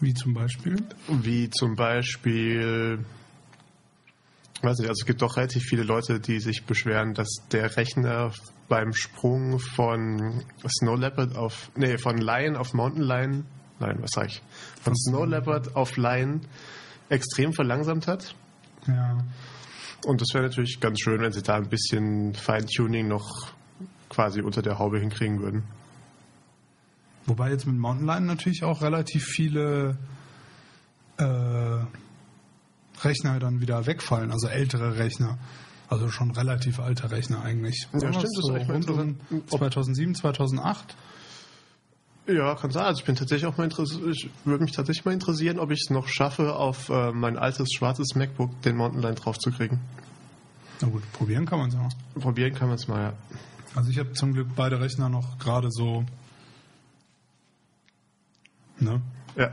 [0.00, 0.82] wie zum Beispiel.
[1.08, 3.04] wie zum Beispiel,
[4.60, 8.32] weiß nicht, also es gibt doch relativ viele Leute, die sich beschweren, dass der Rechner
[8.68, 13.44] beim Sprung von Snow Leopard auf, nee, von Lion auf Mountain Lion,
[13.78, 14.42] nein, was sag ich,
[14.82, 16.40] von Snow Leopard auf Lion
[17.08, 18.34] extrem verlangsamt hat.
[18.88, 19.18] Ja.
[20.04, 23.52] Und das wäre natürlich ganz schön, wenn sie da ein bisschen Feintuning noch
[24.08, 25.62] quasi unter der Haube hinkriegen würden.
[27.26, 29.96] Wobei jetzt mit Mountain Lion natürlich auch relativ viele
[31.18, 31.78] äh,
[33.00, 35.38] Rechner dann wieder wegfallen, also ältere Rechner.
[35.88, 37.86] Also schon relativ alte Rechner eigentlich.
[37.92, 39.20] Ja, stimmt, das so mal rund um interessant.
[39.50, 40.96] Ob- 2007, 2008.
[42.26, 42.84] Ja, kann sein.
[42.84, 45.80] Also ich bin tatsächlich auch mal interessiert, ich würde mich tatsächlich mal interessieren, ob ich
[45.80, 49.80] es noch schaffe, auf äh, mein altes schwarzes MacBook den Mountain Lion draufzukriegen.
[50.80, 51.88] Na gut, probieren kann man es ja.
[52.20, 53.12] Probieren kann man es mal, ja.
[53.74, 56.04] Also ich habe zum Glück beide Rechner noch gerade so.
[58.78, 59.00] Ne?
[59.36, 59.50] Ja.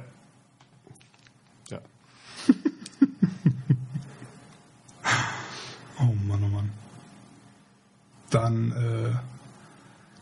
[1.69, 1.79] Ja.
[6.01, 6.71] Oh Mann, oh Mann.
[8.29, 9.13] Dann, äh,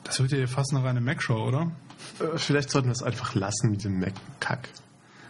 [0.04, 1.72] das wird ja fast eine reine Mac-Show, oder?
[2.38, 4.70] Vielleicht sollten wir es einfach lassen mit dem Mac-Kack.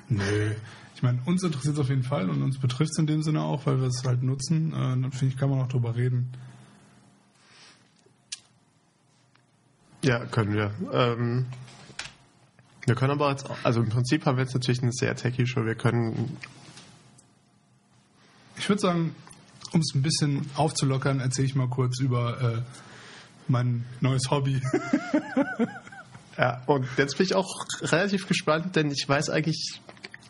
[0.09, 0.51] Nö.
[0.95, 3.41] Ich meine, uns interessiert es auf jeden Fall und uns betrifft es in dem Sinne
[3.43, 4.71] auch, weil wir es halt nutzen.
[4.71, 6.31] Äh, dann finde ich, kann man auch drüber reden.
[10.03, 10.71] Ja, können wir.
[10.91, 11.45] Ähm,
[12.85, 15.65] wir können aber jetzt, also im Prinzip haben wir jetzt natürlich eine sehr techy Show.
[15.65, 16.37] Wir können,
[18.57, 19.15] Ich würde sagen,
[19.73, 22.61] um es ein bisschen aufzulockern, erzähle ich mal kurz über äh,
[23.47, 24.61] mein neues Hobby.
[26.37, 29.81] ja, und jetzt bin ich auch relativ gespannt, denn ich weiß eigentlich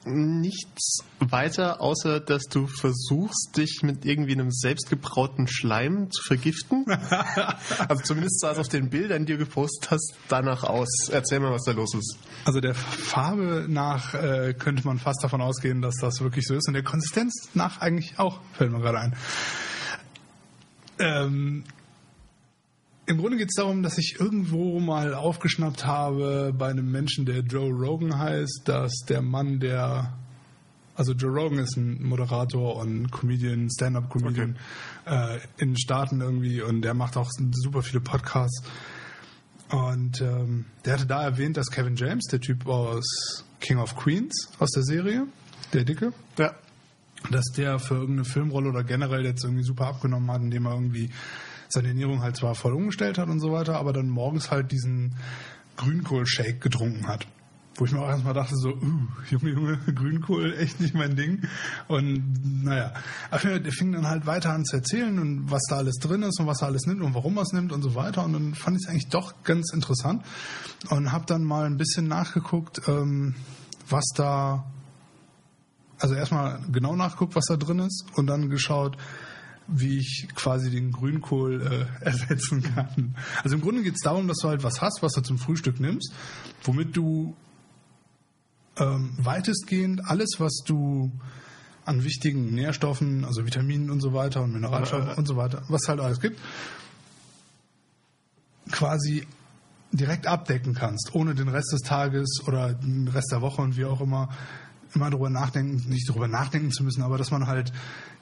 [0.08, 6.86] nichts weiter, außer dass du versuchst, dich mit irgendwie einem selbstgebrauten Schleim zu vergiften.
[7.90, 11.10] also zumindest sah es auf den Bildern, die du gepostet hast, danach aus.
[11.12, 12.18] Erzähl mal, was da los ist.
[12.46, 16.68] Also der Farbe nach äh, könnte man fast davon ausgehen, dass das wirklich so ist.
[16.68, 19.16] Und der Konsistenz nach eigentlich auch, fällt mir gerade ein.
[21.00, 21.64] Ähm,
[23.08, 27.40] Im Grunde geht es darum, dass ich irgendwo mal aufgeschnappt habe bei einem Menschen, der
[27.40, 30.14] Joe Rogan heißt, dass der Mann, der
[30.94, 34.58] also Joe Rogan ist ein Moderator und Comedian, Stand-up-Comedian
[35.06, 38.64] äh, in den Staaten irgendwie und der macht auch super viele Podcasts.
[39.70, 44.50] Und ähm, der hatte da erwähnt, dass Kevin James, der Typ aus King of Queens,
[44.60, 45.28] aus der Serie,
[45.72, 46.56] der Dicke, Ja.
[47.32, 51.10] dass der für irgendeine Filmrolle oder generell jetzt irgendwie super abgenommen hat, indem er irgendwie
[51.70, 55.16] seine Ernährung halt zwar voll umgestellt hat und so weiter, aber dann morgens halt diesen
[55.78, 57.28] Grünkohl-Shake getrunken hat.
[57.76, 61.44] Wo ich mir auch erstmal dachte, so, uh, Junge, Junge, Grünkohl, echt nicht mein Ding.
[61.88, 62.92] Und naja,
[63.32, 66.40] Fall, der fing dann halt weiter an zu erzählen und was da alles drin ist
[66.40, 68.26] und was er alles nimmt und warum er es nimmt und so weiter.
[68.26, 70.26] Und dann fand ich es eigentlich doch ganz interessant
[70.90, 73.36] und habe dann mal ein bisschen nachgeguckt, ähm,
[73.88, 74.66] was da
[76.00, 78.98] also erstmal genau nachguckt, was da drin ist und dann geschaut,
[79.68, 83.16] wie ich quasi den Grünkohl äh, ersetzen kann.
[83.44, 85.80] Also im Grunde geht es darum, dass du halt was hast, was du zum Frühstück
[85.80, 86.14] nimmst,
[86.64, 87.36] womit du
[88.78, 91.12] ähm, weitestgehend alles, was du
[91.86, 96.00] an wichtigen Nährstoffen, also Vitaminen und so weiter und Mineralstoffen und so weiter, was halt
[96.00, 96.40] alles gibt,
[98.72, 99.26] quasi
[99.92, 103.86] direkt abdecken kannst, ohne den Rest des Tages oder den Rest der Woche und wie
[103.86, 104.30] auch immer
[104.94, 107.72] immer darüber nachdenken, nicht darüber nachdenken zu müssen, aber dass man halt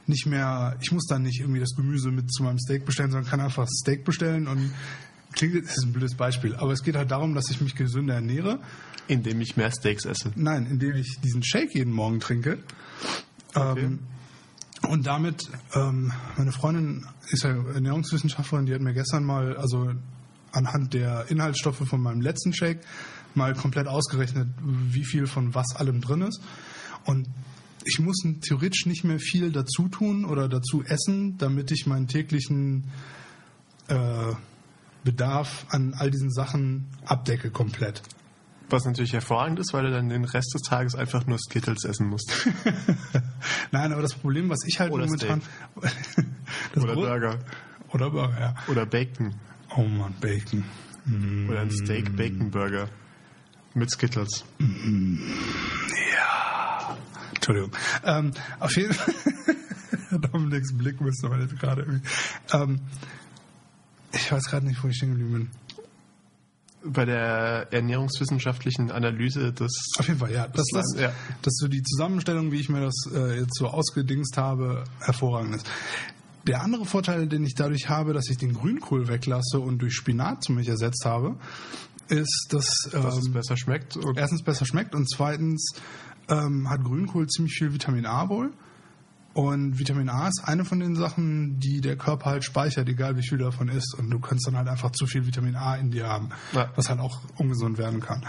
[0.08, 3.30] nicht mehr, ich muss dann nicht irgendwie das Gemüse mit zu meinem Steak bestellen, sondern
[3.30, 4.72] kann einfach Steak bestellen und
[5.34, 8.16] klingt, das ist ein blödes Beispiel, aber es geht halt darum, dass ich mich gesünder
[8.16, 8.60] ernähre.
[9.08, 10.32] Indem ich mehr Steaks esse.
[10.36, 12.60] Nein, indem ich diesen Shake jeden Morgen trinke.
[13.56, 14.00] Ähm,
[14.90, 19.92] und damit, ähm, meine Freundin ist ja Ernährungswissenschaftlerin, die hat mir gestern mal, also
[20.52, 22.80] anhand der Inhaltsstoffe von meinem letzten Shake,
[23.36, 26.42] mal komplett ausgerechnet, wie viel von was allem drin ist.
[27.06, 27.28] Und
[27.86, 32.90] ich muss theoretisch nicht mehr viel dazu tun oder dazu essen, damit ich meinen täglichen
[33.88, 34.34] äh,
[35.04, 38.02] Bedarf an all diesen Sachen abdecke komplett.
[38.70, 42.08] Was natürlich hervorragend ist, weil du dann den Rest des Tages einfach nur Skittles essen
[42.08, 42.48] musst.
[43.72, 45.42] Nein, aber das Problem, was ich halt Oder momentan.
[46.76, 47.40] Oder Burger.
[47.94, 48.56] Oder Burger, ja.
[48.68, 49.36] Oder Bacon.
[49.78, 50.64] Oh Mann, Bacon.
[51.06, 51.50] Mm.
[51.50, 52.90] Oder ein Steak-Bacon-Burger.
[53.76, 54.44] Mit Skittles.
[57.36, 57.72] Entschuldigung.
[58.06, 59.14] Ähm, auf jeden Fall.
[60.32, 62.08] Dominiks Blick müsste man jetzt gerade irgendwie.
[62.54, 62.80] Ähm,
[64.14, 65.50] ich weiß gerade nicht, wo ich stehen geblieben bin.
[66.94, 69.72] Bei der ernährungswissenschaftlichen Analyse des.
[69.98, 70.48] Auf jeden Fall, ja.
[70.48, 71.12] Dass, das, Ja.
[71.42, 75.68] dass so die Zusammenstellung, wie ich mir das äh, jetzt so ausgedingst habe, hervorragend ist.
[76.48, 80.44] Der andere Vorteil, den ich dadurch habe, dass ich den Grünkohl weglasse und durch Spinat
[80.44, 81.36] zu mich ersetzt habe,
[82.10, 83.98] ist, dass, Dass es ähm, besser schmeckt.
[83.98, 85.74] Und erstens besser schmeckt und zweitens
[86.30, 88.52] ähm, hat Grünkohl ziemlich viel Vitamin A wohl.
[89.34, 93.22] Und Vitamin A ist eine von den Sachen, die der Körper halt speichert, egal wie
[93.28, 93.94] viel davon ist.
[94.00, 96.72] Und du kannst dann halt einfach zu viel Vitamin A in dir haben, Ja.
[96.76, 98.26] was halt auch ungesund werden kann.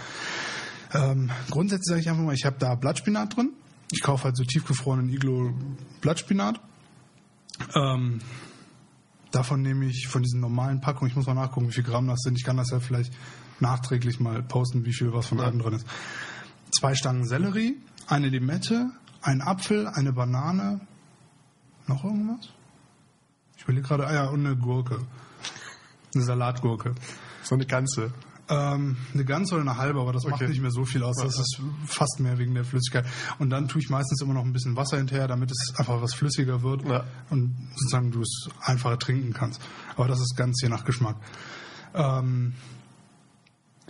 [0.93, 3.53] Ähm, grundsätzlich sage ich einfach mal, ich habe da Blattspinat drin.
[3.93, 5.55] Ich kaufe halt so tiefgefrorenen Iglo
[6.01, 6.61] Blattspinat.
[7.75, 8.19] Ähm,
[9.31, 12.21] davon nehme ich von diesen normalen Packungen, ich muss mal nachgucken, wie viel Gramm das
[12.23, 12.37] sind.
[12.37, 13.13] Ich kann das ja vielleicht
[13.61, 15.87] nachträglich mal posten, wie viel was von allem drin ist.
[16.79, 18.91] Zwei Stangen Sellerie, eine Limette,
[19.23, 20.81] ein Apfel, eine Banane,
[21.89, 22.49] Noch irgendwas?
[23.57, 24.99] Ich überlege gerade, ah ja, und eine Gurke.
[26.15, 26.95] Eine Salatgurke.
[27.45, 28.13] So eine ganze.
[28.49, 30.49] Ähm, eine ganze oder eine halbe, aber das macht Okay.
[30.49, 31.17] nicht mehr so viel aus.
[31.17, 33.07] Das ist fast mehr wegen der Flüssigkeit.
[33.39, 36.15] Und dann tue ich meistens immer noch ein bisschen Wasser hinterher, damit es einfach was
[36.15, 37.05] flüssiger wird Ja.
[37.31, 39.61] und sozusagen du es einfacher trinken kannst.
[39.97, 41.17] Aber das ist ganz je nach Geschmack.
[41.95, 42.55] Ähm,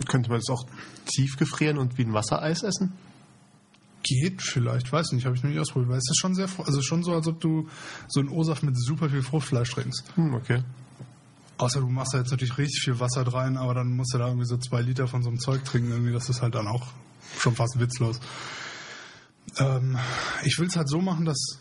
[0.07, 0.65] Könnte man das auch
[1.05, 2.93] tief gefrieren und wie ein Wassereis essen?
[4.07, 6.81] geht vielleicht, weiß nicht, habe ich noch nicht ausprobiert, weil es ist schon sehr, also
[6.81, 7.67] schon so, als ob du
[8.07, 10.03] so einen O-Saft mit super viel Fruchtfleisch trinkst.
[10.15, 10.63] Hm, okay.
[11.57, 14.27] Außer du machst da jetzt natürlich richtig viel Wasser rein, aber dann musst du da
[14.27, 15.91] irgendwie so zwei Liter von so einem Zeug trinken.
[15.91, 16.87] Irgendwie, das ist halt dann auch
[17.37, 18.19] schon fast witzlos.
[19.57, 19.97] Ähm,
[20.43, 21.59] ich will es halt so machen, dass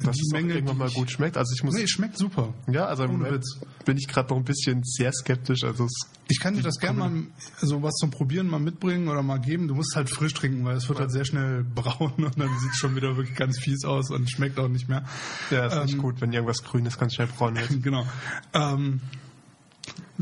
[0.00, 1.36] Dass es auch Menge irgendwann mal gut schmeckt.
[1.36, 2.52] Also ich muss, Nee, schmeckt super.
[2.70, 3.60] ja, also im Witz.
[3.84, 5.62] bin ich gerade noch ein bisschen sehr skeptisch.
[5.62, 5.92] Also es,
[6.28, 7.12] Ich kann dir das gerne mal
[7.60, 9.68] so was zum Probieren mal mitbringen oder mal geben.
[9.68, 12.72] Du musst halt frisch trinken, weil es wird halt sehr schnell braun und dann sieht
[12.72, 15.04] es schon wieder wirklich ganz fies aus und schmeckt auch nicht mehr.
[15.50, 17.70] ja, ist nicht Ähm, gut, wenn irgendwas Grünes ganz schnell braun wird.
[17.82, 18.04] Genau.
[18.52, 19.00] Ähm,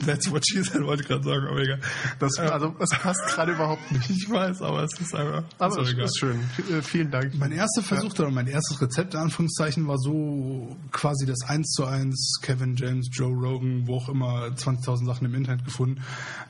[0.07, 1.81] that's what she said, wollte ich gerade sagen, aber egal.
[2.18, 4.09] Das, also das passt gerade überhaupt nicht.
[4.11, 5.44] Ich weiß, aber es ist einfach.
[5.59, 6.40] Aber es ist schön.
[6.57, 7.35] V- äh, vielen Dank.
[7.38, 11.85] Mein erster Versuch oder mein erstes Rezept in Anführungszeichen war so quasi das 1 zu
[11.85, 16.02] 1 Kevin James, Joe Rogan, wo auch immer 20.000 Sachen im Internet gefunden.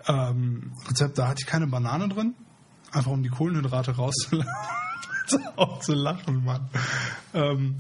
[0.07, 2.35] Ähm, Rezept, da hatte ich keine Banane drin,
[2.92, 4.50] einfach um die Kohlenhydrate rauszulassen.
[5.57, 6.68] auch zu lachen, Mann.
[7.35, 7.76] Ähm,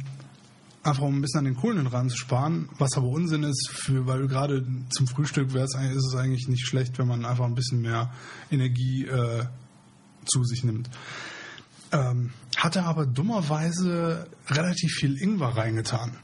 [0.82, 4.26] einfach um ein bisschen an den Kohlenhydraten zu sparen, was aber Unsinn ist, für, weil
[4.26, 8.12] gerade zum Frühstück eigentlich- ist es eigentlich nicht schlecht, wenn man einfach ein bisschen mehr
[8.50, 9.44] Energie äh,
[10.24, 10.90] zu sich nimmt.
[11.92, 16.16] Ähm, hatte aber dummerweise relativ viel Ingwer reingetan.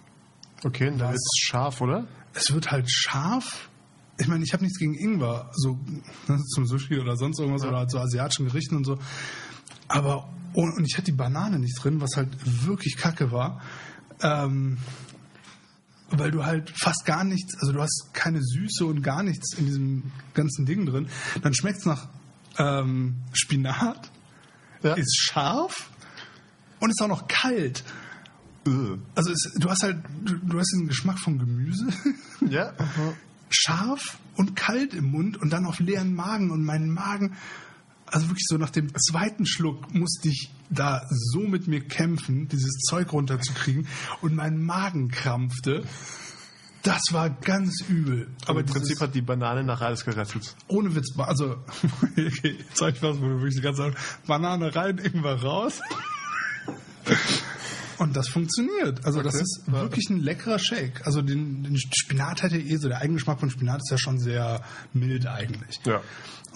[0.64, 2.06] Okay, dann ist es scharf, oder?
[2.34, 3.68] Es wird halt scharf.
[4.18, 5.78] Ich meine, ich habe nichts gegen Ingwer, so
[6.26, 8.98] ne, zum Sushi oder sonst irgendwas oder halt so asiatischen Gerichten und so.
[9.86, 12.30] Aber und, und ich hatte die Banane nicht drin, was halt
[12.66, 13.60] wirklich kacke war.
[14.22, 14.78] Ähm,
[16.10, 19.66] weil du halt fast gar nichts, also du hast keine Süße und gar nichts in
[19.66, 20.02] diesem
[20.34, 21.08] ganzen Ding drin.
[21.42, 22.08] Dann schmeckt es nach
[22.56, 24.10] ähm, Spinat,
[24.82, 24.94] Ja.
[24.94, 25.90] ist scharf
[26.80, 27.84] und ist auch noch kalt.
[28.66, 28.70] Äh.
[29.14, 31.86] Also es, du hast halt, du, du hast diesen Geschmack von Gemüse,
[32.48, 32.72] Ja.
[33.50, 37.36] scharf und kalt im Mund und dann auf leeren Magen und meinen Magen,
[38.12, 42.78] also wirklich so nach dem zweiten Schluck musste ich da so mit mir kämpfen, dieses
[42.88, 43.86] Zeug runterzukriegen
[44.22, 45.84] und mein Magen krampfte.
[46.82, 48.28] Das war ganz übel.
[48.46, 50.54] Aber im Prinzip hat die Banane nach alles gerettet.
[50.68, 51.56] ohne Witz, also
[52.12, 53.94] okay, sag ich was, wo du wirklich die ganze Zeit
[54.26, 55.80] Banane rein, Ingwer raus.
[57.98, 59.04] Und das funktioniert.
[59.04, 59.42] Also das Okay.
[59.42, 61.04] ist wirklich ein leckerer Shake.
[61.04, 64.20] Also den, den Spinat hat ja eh so, der Eigengeschmack von Spinat ist ja schon
[64.20, 65.80] sehr mild eigentlich.
[65.84, 66.00] Ja.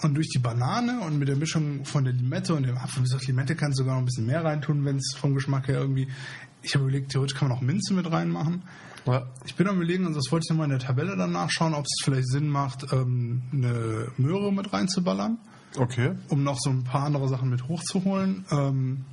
[0.01, 3.03] Und durch die Banane und mit der Mischung von der Limette und dem Apfel, wie
[3.03, 5.79] gesagt, Limette kannst du sogar noch ein bisschen mehr reintun, wenn es vom Geschmack her
[5.79, 6.07] irgendwie.
[6.61, 8.63] Ich habe überlegt, theoretisch kann man auch Minze mit reinmachen.
[9.05, 9.27] ja.
[9.45, 11.85] Ich bin am überlegen, also das wollte ich nochmal in der Tabelle dann nachschauen, ob
[11.85, 15.37] es vielleicht Sinn macht, ähm, eine Möhre mit reinzuballern,
[15.77, 16.13] Okay.
[16.29, 18.45] um noch so ein paar andere Sachen mit hochzuholen.
[18.51, 19.05] Ähm,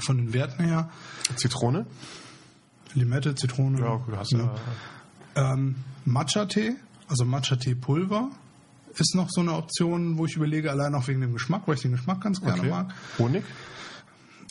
[0.00, 0.90] von den Werten her.
[1.36, 1.86] Zitrone?
[2.94, 3.78] Limette, Zitrone.
[3.80, 4.38] Ja, gut, hast du.
[4.38, 4.54] ja.
[5.34, 6.74] Ähm, Matcha-Tee,
[7.08, 8.30] also Matcha-Tee-Pulver,
[8.98, 11.82] ist noch so eine Option, wo ich überlege, allein auch wegen dem Geschmack, weil ich
[11.82, 12.70] den Geschmack ganz gerne Okay.
[12.70, 12.94] mag.
[13.18, 13.44] Honig?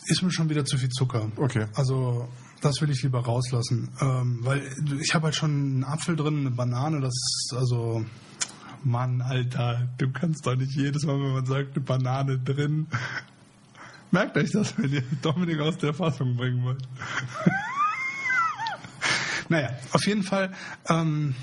[0.06, 1.30] Ist mir schon wieder zu viel Zucker.
[1.36, 1.66] Okay.
[1.74, 2.28] Also
[2.60, 4.62] das will ich lieber rauslassen, ähm, weil
[5.00, 8.04] ich habe halt schon einen Apfel drin, eine Banane, das ist also
[8.84, 12.88] Mann, Alter, du kannst doch nicht jedes Mal, wenn man sagt, eine Banane drin.
[14.10, 16.82] Merkt euch das, wenn ihr Dominik aus der Fassung bringen wollt.
[19.48, 20.52] naja, auf jeden Fall
[20.88, 21.34] ähm,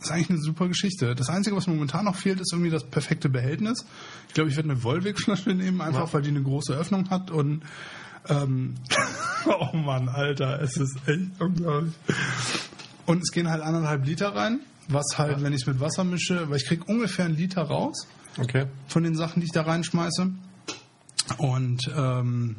[0.00, 1.14] ist eigentlich eine super Geschichte.
[1.14, 3.84] Das Einzige, was momentan noch fehlt, ist irgendwie das perfekte Behältnis.
[4.28, 6.12] Ich glaube, ich werde eine Wollwegflasche nehmen, einfach Ja.
[6.12, 7.62] weil die eine große Öffnung hat und
[8.28, 8.74] ähm,
[9.46, 11.94] oh Mann, Alter, es ist echt unglaublich.
[13.06, 16.48] Und es gehen halt anderthalb Liter rein, was halt, wenn ich es mit Wasser mische,
[16.50, 18.06] weil ich kriege ungefähr einen Liter raus
[18.38, 18.66] Okay.
[18.88, 20.30] von den Sachen, die ich da reinschmeiße.
[21.38, 22.56] Und ähm,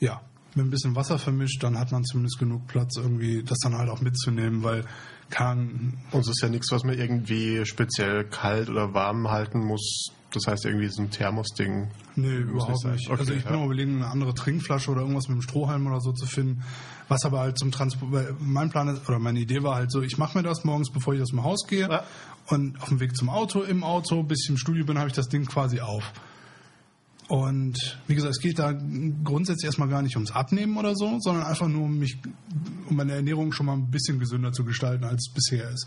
[0.00, 0.20] ja,
[0.54, 3.88] mit ein bisschen Wasser vermischt, dann hat man zumindest genug Platz, irgendwie das dann halt
[3.90, 4.84] auch mitzunehmen, weil
[5.30, 5.98] kann.
[6.10, 10.10] Und es ist ja nichts, was man irgendwie speziell kalt oder warm halten muss.
[10.30, 11.88] Das heißt irgendwie so ein Thermos-Ding.
[12.16, 12.92] Nee, überhaupt sein.
[12.92, 13.08] nicht.
[13.08, 13.60] Okay, also ich bin ja.
[13.60, 16.62] auch überlegen, eine andere Trinkflasche oder irgendwas mit dem Strohhalm oder so zu finden.
[17.08, 20.18] Was aber halt zum Transport, mein Plan ist, oder meine Idee war halt so, ich
[20.18, 21.88] mache mir das morgens, bevor ich aus dem Haus gehe.
[21.88, 22.04] Ja.
[22.48, 25.14] Und auf dem Weg zum Auto, im Auto, bis ich im Studio bin, habe ich
[25.14, 26.12] das Ding quasi auf.
[27.28, 28.72] Und wie gesagt, es geht da
[29.22, 32.18] grundsätzlich erstmal gar nicht ums Abnehmen oder so, sondern einfach nur um mich,
[32.88, 35.86] um meine Ernährung schon mal ein bisschen gesünder zu gestalten, als es bisher ist.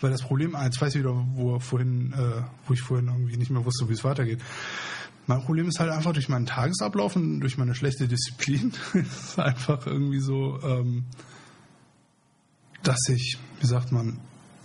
[0.00, 3.36] Weil das Problem, ah, jetzt weiß ich wieder, wo vorhin, äh, wo ich vorhin irgendwie
[3.36, 4.40] nicht mehr wusste, wie es weitergeht.
[5.28, 9.86] Mein Problem ist halt einfach durch meinen Tagesablauf und durch meine schlechte Disziplin ist einfach
[9.86, 11.04] irgendwie so, ähm,
[12.82, 14.18] dass ich, wie sagt man,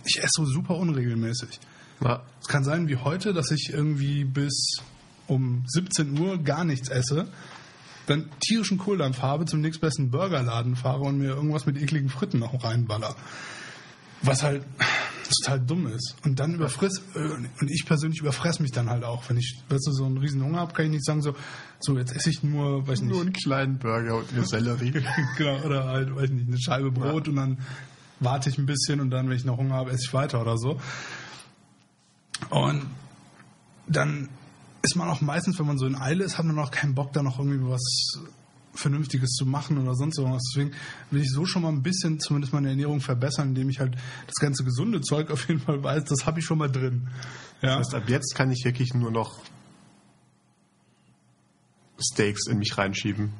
[0.04, 1.60] ich esse so super unregelmäßig.
[2.02, 2.24] Ja.
[2.40, 4.82] Es kann sein wie heute, dass ich irgendwie bis
[5.28, 7.28] um 17 Uhr gar nichts esse,
[8.06, 12.64] dann tierischen Kohldampf habe, zum nächstbesten Burgerladen fahre und mir irgendwas mit ekligen Fritten noch
[12.64, 13.14] reinballer.
[14.22, 14.64] Was halt
[15.44, 16.16] total dumm ist.
[16.24, 19.28] Und dann überfriss, äh, und ich persönlich überfress mich dann halt auch.
[19.28, 21.36] Wenn ich, weißt du, so einen riesen Hunger habe, kann ich nicht sagen so,
[21.80, 24.92] so jetzt esse ich nur, weiß nicht, Nur einen kleinen Burger und eine Sellerie.
[25.36, 27.58] genau, oder halt, weiß nicht, eine Scheibe Brot und dann
[28.20, 30.56] warte ich ein bisschen und dann, wenn ich noch Hunger habe, esse ich weiter oder
[30.56, 30.80] so.
[32.50, 32.86] Und
[33.86, 34.28] dann
[34.88, 37.12] ist man auch meistens, wenn man so in Eile ist, hat man auch keinen Bock,
[37.12, 38.18] da noch irgendwie was
[38.74, 40.42] Vernünftiges zu machen oder sonst irgendwas.
[40.50, 40.72] Deswegen
[41.10, 44.36] will ich so schon mal ein bisschen zumindest meine Ernährung verbessern, indem ich halt das
[44.36, 47.08] ganze gesunde Zeug auf jeden Fall weiß, das habe ich schon mal drin.
[47.60, 47.76] Ja.
[47.76, 49.42] Das heißt, ab jetzt kann ich wirklich nur noch
[52.00, 53.32] Steaks in mich reinschieben.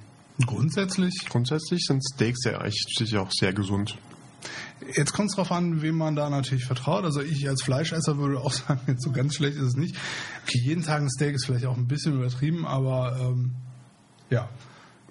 [0.45, 3.97] Grundsätzlich, Grundsätzlich sind Steaks ja eigentlich sicher auch sehr gesund.
[4.95, 7.05] Jetzt kommt es drauf an, wem man da natürlich vertraut.
[7.05, 9.97] Also ich als Fleischesser würde auch sagen, jetzt so ganz schlecht ist es nicht.
[10.45, 13.55] Okay, jeden Tag ein Steak ist vielleicht auch ein bisschen übertrieben, aber ähm,
[14.31, 14.49] ja,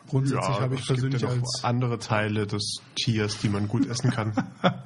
[0.07, 3.87] grundsätzlich habe ich es gibt persönlich ja als andere Teile des Tiers, die man gut
[3.87, 4.33] essen kann.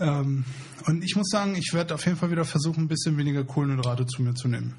[0.00, 0.44] Ähm,
[0.86, 4.06] und ich muss sagen, ich werde auf jeden Fall wieder versuchen, ein bisschen weniger Kohlenhydrate
[4.06, 4.74] zu mir zu nehmen.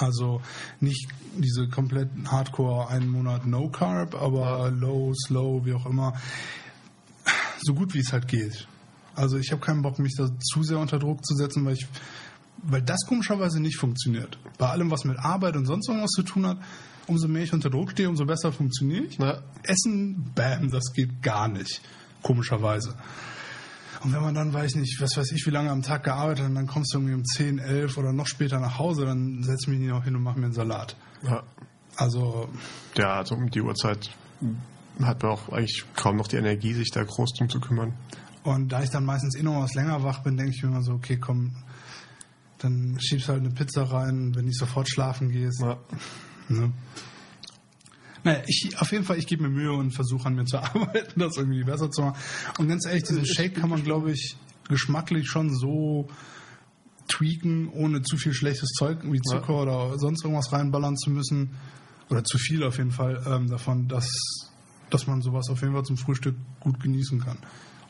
[0.00, 0.40] Also
[0.80, 6.14] nicht diese kompletten Hardcore einen Monat No Carb, aber Low, Slow, wie auch immer.
[7.62, 8.66] So gut wie es halt geht.
[9.14, 11.86] Also ich habe keinen Bock, mich da zu sehr unter Druck zu setzen, weil ich
[12.62, 14.38] weil das komischerweise nicht funktioniert.
[14.58, 16.58] Bei allem, was mit Arbeit und sonst irgendwas zu tun hat,
[17.06, 19.18] umso mehr ich unter Druck stehe, umso besser funktioniere ich.
[19.18, 21.80] Na, Essen, bam, das geht gar nicht.
[22.22, 22.94] Komischerweise.
[24.02, 26.48] Und wenn man dann, weiß nicht, was weiß ich, wie lange am Tag gearbeitet hat,
[26.48, 29.66] und dann kommst du irgendwie um 10, 11 oder noch später nach Hause, dann setz
[29.66, 30.96] mich nicht noch hin und mach mir einen Salat.
[31.22, 31.42] ja.
[31.96, 32.48] Also,
[32.96, 34.10] ja, also um die Uhrzeit
[35.02, 37.92] hat man auch eigentlich kaum noch die Energie, sich da groß drum zu kümmern.
[38.42, 40.82] und da ich dann meistens eh noch was länger wach bin, denke ich mir immer
[40.82, 41.52] so, okay, komm,
[42.58, 45.60] dann schiebst halt eine Pizza rein, wenn nicht sofort schlafen gehst.
[45.60, 45.78] Ja.
[46.48, 46.72] Ne?
[48.24, 51.20] Naja, ich, auf jeden Fall, ich gebe mir Mühe und versuche an mir zu arbeiten,
[51.20, 52.18] das irgendwie besser zu machen.
[52.58, 54.36] Und ganz ehrlich, diesen Shake kann man, glaube ich,
[54.68, 56.08] geschmacklich schon so
[57.08, 61.56] tweaken, ohne zu viel schlechtes Zeug wie Zucker oder sonst irgendwas reinballern zu müssen.
[62.08, 64.08] Oder zu viel auf jeden Fall ähm, davon, dass,
[64.90, 67.38] dass man sowas auf jeden Fall zum Frühstück gut genießen kann.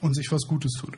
[0.01, 0.97] Und sich was Gutes tut.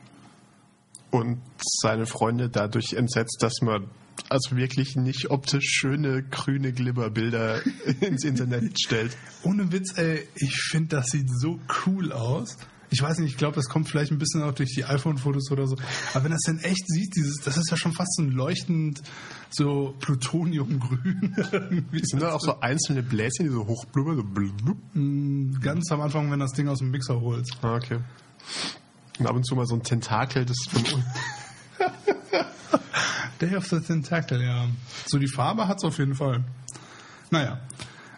[1.13, 3.87] Und seine Freunde dadurch entsetzt, dass man
[4.29, 7.61] also wirklich nicht optisch schöne grüne Glibberbilder
[8.01, 9.15] ins Internet stellt.
[9.43, 12.57] Ohne Witz, ey, ich finde, das sieht so cool aus.
[12.89, 15.67] Ich weiß nicht, ich glaube, das kommt vielleicht ein bisschen auch durch die iPhone-Fotos oder
[15.67, 15.75] so.
[16.15, 19.03] Aber wenn das denn echt sieht, dieses, das ist ja schon fast so ein leuchtend,
[19.51, 21.35] so Plutoniumgrün.
[22.01, 24.17] Sind da auch so einzelne Bläschen, die so hochblubbern?
[24.17, 25.61] So blub?
[25.61, 27.55] Ganz am Anfang, wenn das Ding aus dem Mixer holst.
[27.61, 27.99] Ah, okay.
[29.19, 30.57] Und ab und zu mal so ein Tentakel, das.
[33.41, 34.67] Day of the Tentacle, ja.
[35.05, 36.43] So die Farbe hat's auf jeden Fall.
[37.29, 37.59] Naja.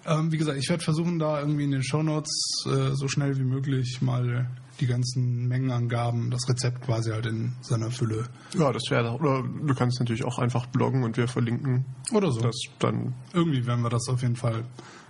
[0.05, 3.43] Ähm, wie gesagt, ich werde versuchen, da irgendwie in den Shownotes äh, so schnell wie
[3.43, 4.47] möglich mal
[4.79, 9.11] die ganzen Mengenangaben, das Rezept quasi halt in seiner Fülle Ja, das wäre.
[9.13, 12.41] Oder du kannst natürlich auch einfach bloggen und wir verlinken oder so.
[12.41, 13.13] das dann.
[13.33, 14.65] Irgendwie werden wir das auf jeden Fall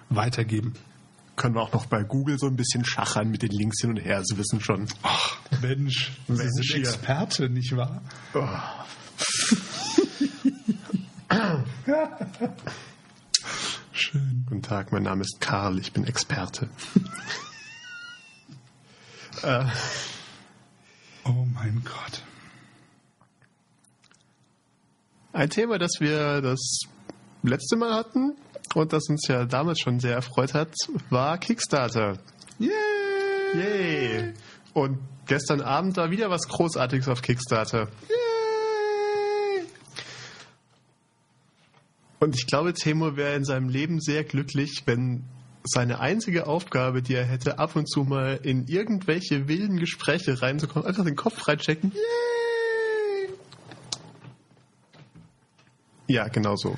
[0.10, 0.74] weitergeben.
[1.36, 3.98] Können wir auch noch bei Google so ein bisschen schachern mit den Links hin und
[3.98, 4.22] her.
[4.24, 4.88] Sie wissen schon.
[5.04, 6.78] Ach, Mensch, Sie Mensch, sind hier.
[6.80, 8.02] Experte, nicht wahr?
[13.92, 14.46] Schön.
[14.48, 16.70] Guten Tag, mein Name ist Karl, ich bin Experte.
[19.44, 19.66] äh,
[21.28, 22.22] Oh mein Gott.
[25.34, 26.82] ein Thema, das wir das
[27.44, 28.36] letzte Mal hatten
[28.76, 30.74] und das uns ja damals schon sehr erfreut hat,
[31.10, 32.18] war Kickstarter.
[32.60, 32.70] Yay!
[33.54, 34.34] Yay!
[34.74, 37.88] Und gestern Abend war wieder was Großartiges auf Kickstarter.
[38.10, 39.66] Yay!
[42.20, 45.24] Und ich glaube, Timo wäre in seinem Leben sehr glücklich, wenn
[45.64, 50.88] seine einzige Aufgabe, die er hätte, ab und zu mal in irgendwelche wilden Gespräche reinzukommen,
[50.88, 51.92] einfach den Kopf reinchecken.
[51.92, 52.02] Yay!
[56.08, 56.76] Ja, genau so.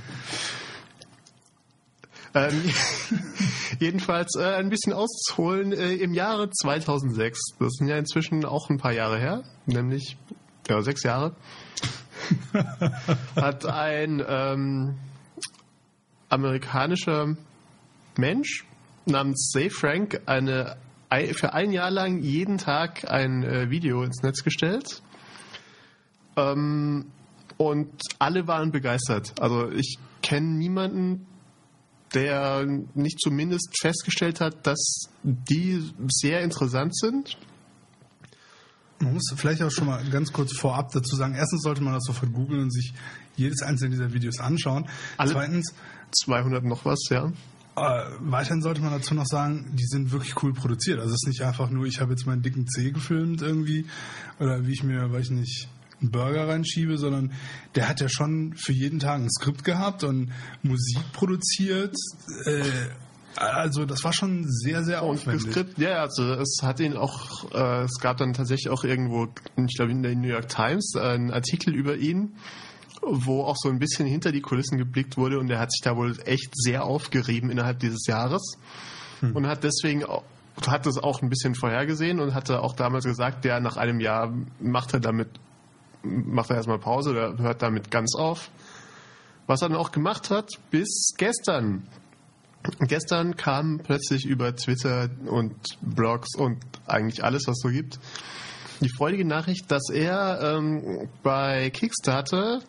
[2.34, 2.62] Ähm,
[3.80, 5.72] jedenfalls äh, ein bisschen auszuholen.
[5.72, 10.18] Äh, Im Jahre 2006, das sind ja inzwischen auch ein paar Jahre her, nämlich
[10.70, 11.36] ja, sechs Jahre,
[13.36, 14.96] hat ein ähm,
[16.30, 17.36] amerikanischer
[18.18, 18.66] Mensch
[19.06, 20.76] namens Zay Frank eine,
[21.10, 25.02] ei- für ein Jahr lang jeden Tag ein äh, Video ins Netz gestellt.
[26.36, 27.06] Ähm,
[27.58, 29.34] und alle waren begeistert.
[29.40, 31.26] Also ich kenne niemanden,
[32.14, 37.38] der nicht zumindest festgestellt hat, dass die sehr interessant sind.
[39.00, 42.04] Man muss vielleicht auch schon mal ganz kurz vorab dazu sagen, erstens sollte man das
[42.06, 42.94] sofort googeln und sich
[43.36, 44.88] jedes einzelne dieser Videos anschauen.
[45.18, 45.74] Alle- Zweitens,
[46.24, 47.28] 200 noch was, ja.
[47.76, 51.00] äh, weiterhin sollte man dazu noch sagen, die sind wirklich cool produziert.
[51.00, 53.86] Also es ist nicht einfach nur, ich habe jetzt meinen dicken Zeh gefilmt irgendwie
[54.40, 55.68] oder wie ich mir, weiß ich nicht,
[56.02, 57.34] einen Burger reinschiebe, sondern
[57.76, 60.32] der hat ja schon für jeden Tag ein Skript gehabt und
[60.64, 61.96] Musik produziert.
[62.46, 62.64] Äh,
[63.36, 65.52] also das war schon sehr, sehr Und aufwendig.
[65.52, 69.76] Skript, ja, also es hat ihn auch, äh, es gab dann tatsächlich auch irgendwo, ich
[69.76, 72.36] glaube in der New York Times, äh, einen Artikel über ihn,
[73.02, 75.96] wo auch so ein bisschen hinter die Kulissen geblickt wurde und er hat sich da
[75.96, 78.58] wohl echt sehr aufgerieben innerhalb dieses Jahres
[79.22, 80.24] und hat deswegen auch,
[80.66, 84.34] hat das auch ein bisschen vorhergesehen und hatte auch damals gesagt, ja, nach einem Jahr
[84.60, 85.30] macht er damit,
[86.08, 88.50] macht er erstmal Pause oder hört damit ganz auf.
[89.46, 91.88] Was er dann auch gemacht hat, bis gestern.
[92.80, 98.00] Gestern kam plötzlich über Twitter und Blogs und eigentlich alles, was so gibt,
[98.82, 102.62] die freudige Nachricht, dass er ähm, bei Kickstarter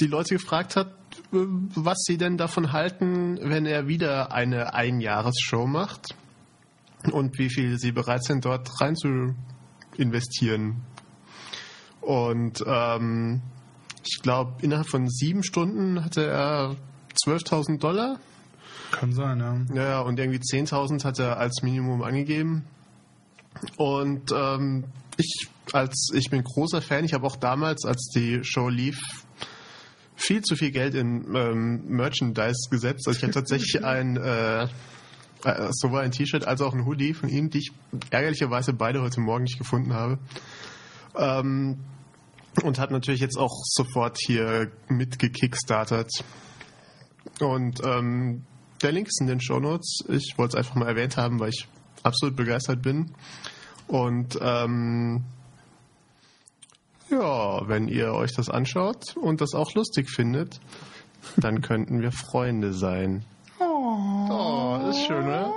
[0.00, 0.94] die Leute gefragt hat,
[1.30, 6.14] was sie denn davon halten, wenn er wieder eine Einjahresshow macht
[7.10, 9.34] und wie viel sie bereit sind, dort rein zu
[9.96, 10.82] investieren.
[12.00, 13.42] Und ähm,
[14.04, 16.76] ich glaube, innerhalb von sieben Stunden hatte er
[17.24, 18.18] 12.000 Dollar.
[18.90, 19.82] Kann sein, ja.
[19.82, 22.64] Ja, und irgendwie 10.000 hat er als Minimum angegeben.
[23.76, 24.84] Und ähm,
[25.16, 28.98] ich, als ich bin großer Fan, ich habe auch damals, als die Show lief,
[30.16, 33.06] viel zu viel Geld in ähm, Merchandise gesetzt.
[33.06, 34.68] Also ich habe tatsächlich ein äh,
[35.44, 37.72] äh, sowohl ein T-Shirt als auch ein Hoodie von ihm, die ich
[38.10, 40.18] ärgerlicherweise beide heute Morgen nicht gefunden habe.
[41.16, 41.78] Ähm,
[42.62, 46.10] und hat natürlich jetzt auch sofort hier mitgekickstartert.
[47.40, 48.44] Und ähm,
[48.82, 50.04] der Link ist in den Show Notes.
[50.08, 51.68] Ich wollte es einfach mal erwähnt haben, weil ich
[52.02, 53.12] absolut begeistert bin.
[53.86, 55.24] Und ähm,
[57.10, 60.60] ja, wenn ihr euch das anschaut und das auch lustig findet,
[61.36, 63.24] dann könnten wir Freunde sein.
[63.60, 65.52] Oh, ist schön, oder?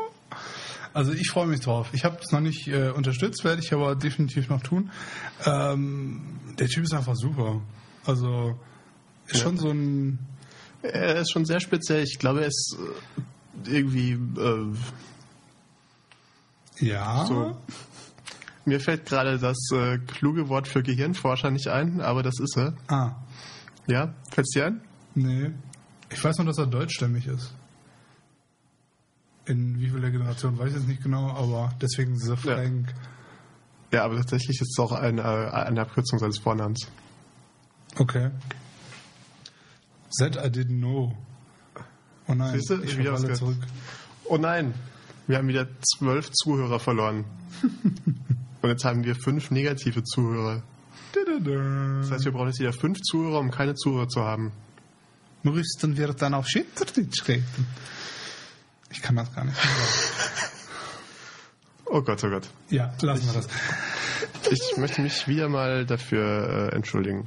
[0.93, 1.89] Also ich freue mich drauf.
[1.93, 4.91] Ich habe es noch nicht äh, unterstützt, werde ich aber definitiv noch tun.
[5.45, 6.21] Ähm,
[6.59, 7.61] der Typ ist einfach super.
[8.05, 8.59] Also
[9.27, 9.41] ist Ja.
[9.43, 10.19] schon so ein
[10.81, 12.03] Er ist schon sehr speziell.
[12.03, 12.75] Ich glaube, er ist
[13.65, 14.75] äh, irgendwie äh,
[16.85, 17.25] ja.
[17.25, 17.55] so.
[18.65, 22.73] Mir fällt gerade das äh, kluge Wort für Gehirnforscher nicht ein, aber das ist er.
[22.87, 23.15] Ah,
[23.87, 24.81] Ja, fällt's dir ein?
[25.15, 25.51] nee.
[26.13, 27.53] Ich weiß nur, dass er deutschstämmig ist.
[29.51, 32.93] In wie vieler Generation weiß ich jetzt nicht genau, aber deswegen The Frank.
[33.91, 36.87] Ja, aber tatsächlich ist es auch eine, äh, eine Abkürzung seines Vornamens.
[37.97, 38.31] Okay.
[40.19, 41.17] That I didn't know.
[42.27, 43.57] Oh nein, Siehste, ich wieder was zurück.
[44.23, 44.73] Oh nein,
[45.27, 47.25] wir haben wieder zwölf Zuhörer verloren.
[48.61, 50.63] Und jetzt haben wir fünf negative Zuhörer.
[51.13, 54.53] Das heißt, wir brauchen jetzt wieder fünf Zuhörer, um keine Zuhörer zu haben.
[55.43, 57.67] Müssten wir dann auf Schweizerdeutsch reden?
[58.91, 59.57] Ich kann das gar nicht.
[61.93, 62.47] Oh Gott, oh Gott.
[62.69, 63.49] ja, lassen wir das.
[64.49, 67.25] Ich möchte mich wieder mal dafür äh, entschuldigen.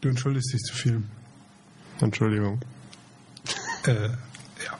[0.00, 1.02] Du entschuldigst dich zu viel.
[2.00, 2.58] Entschuldigung.
[3.84, 4.08] Äh,
[4.64, 4.78] ja.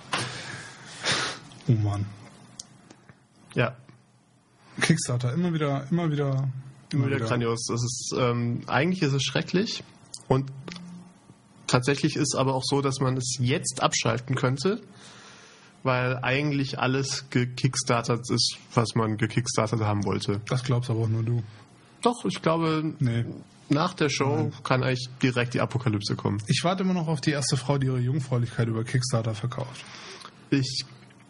[1.69, 2.07] Oh Mann.
[3.55, 3.77] Ja,
[4.81, 6.49] Kickstarter, immer wieder, immer wieder,
[6.93, 7.67] immer wieder grandios.
[7.69, 9.85] Das ist, ähm, eigentlich ist es schrecklich
[10.29, 10.51] und
[11.67, 14.81] tatsächlich ist aber auch so, dass man es jetzt abschalten könnte,
[15.85, 20.41] weil eigentlich alles gekickstartet ist, was man gekickstartet haben wollte.
[20.49, 21.43] Das glaubst aber auch nur du.
[22.03, 23.25] Doch, ich glaube, Nee.
[23.69, 26.43] nach der Show kann eigentlich direkt die Apokalypse kommen.
[26.49, 29.85] Ich warte immer noch auf die erste Frau, die ihre Jungfräulichkeit über Kickstarter verkauft.
[30.51, 30.85] Ich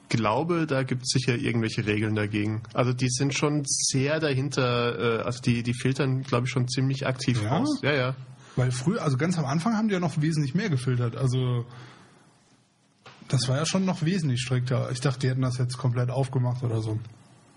[0.09, 2.62] glaube, da gibt es sicher irgendwelche Regeln dagegen.
[2.72, 7.07] Also die sind schon sehr dahinter, äh, also die, die filtern, glaube ich, schon ziemlich
[7.07, 7.57] aktiv Ja?
[7.59, 7.80] raus.
[7.82, 8.14] Ja, ja.
[8.57, 11.16] Weil früher, also ganz am Anfang haben die ja noch wesentlich mehr gefiltert.
[11.16, 11.66] Also
[13.28, 14.90] das war ja schon noch wesentlich strikter.
[14.90, 16.98] Ich dachte, die hätten das jetzt komplett aufgemacht oder so.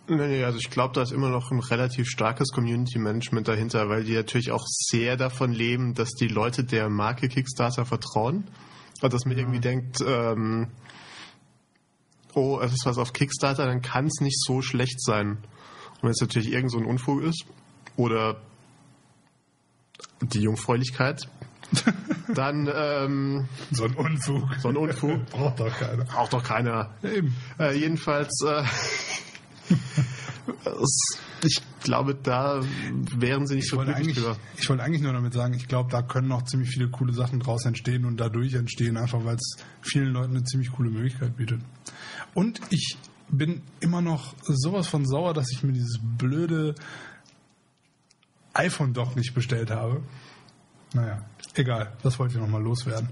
[0.09, 4.05] Nee, nee, also ich glaube, da ist immer noch ein relativ starkes Community-Management dahinter, weil
[4.05, 8.45] die natürlich auch sehr davon leben, dass die Leute der Marke Kickstarter vertrauen.
[9.01, 10.70] Und dass man irgendwie denkt, ähm,
[12.34, 15.32] oh, es ist was auf Kickstarter, dann kann es nicht so schlecht sein.
[15.95, 17.45] Und wenn es natürlich irgend so ein Unfug ist
[17.97, 18.39] oder
[20.22, 21.28] die Jungfräulichkeit,
[22.34, 24.43] dann ähm, So ein Unfug.
[24.61, 26.03] so ein Unfug Braucht doch keiner.
[26.05, 26.89] braucht doch keiner.
[27.59, 28.63] Äh, jedenfalls, äh,
[31.43, 32.61] Ich glaube, da
[33.15, 34.38] wären sie nicht Ich so glücklich drüber.
[34.57, 37.39] ich wollte eigentlich nur damit sagen, ich glaube, da können noch ziemlich viele coole Sachen
[37.39, 41.61] draus entstehen und dadurch entstehen, einfach weil es vielen Leuten eine ziemlich coole Möglichkeit bietet.
[42.34, 42.97] Und ich
[43.30, 46.74] bin immer noch sowas von sauer, dass ich mir dieses blöde
[48.53, 50.01] iPhone doch nicht bestellt habe.
[50.94, 51.22] Naja,
[51.56, 53.10] egal, das wollte ich nochmal loswerden.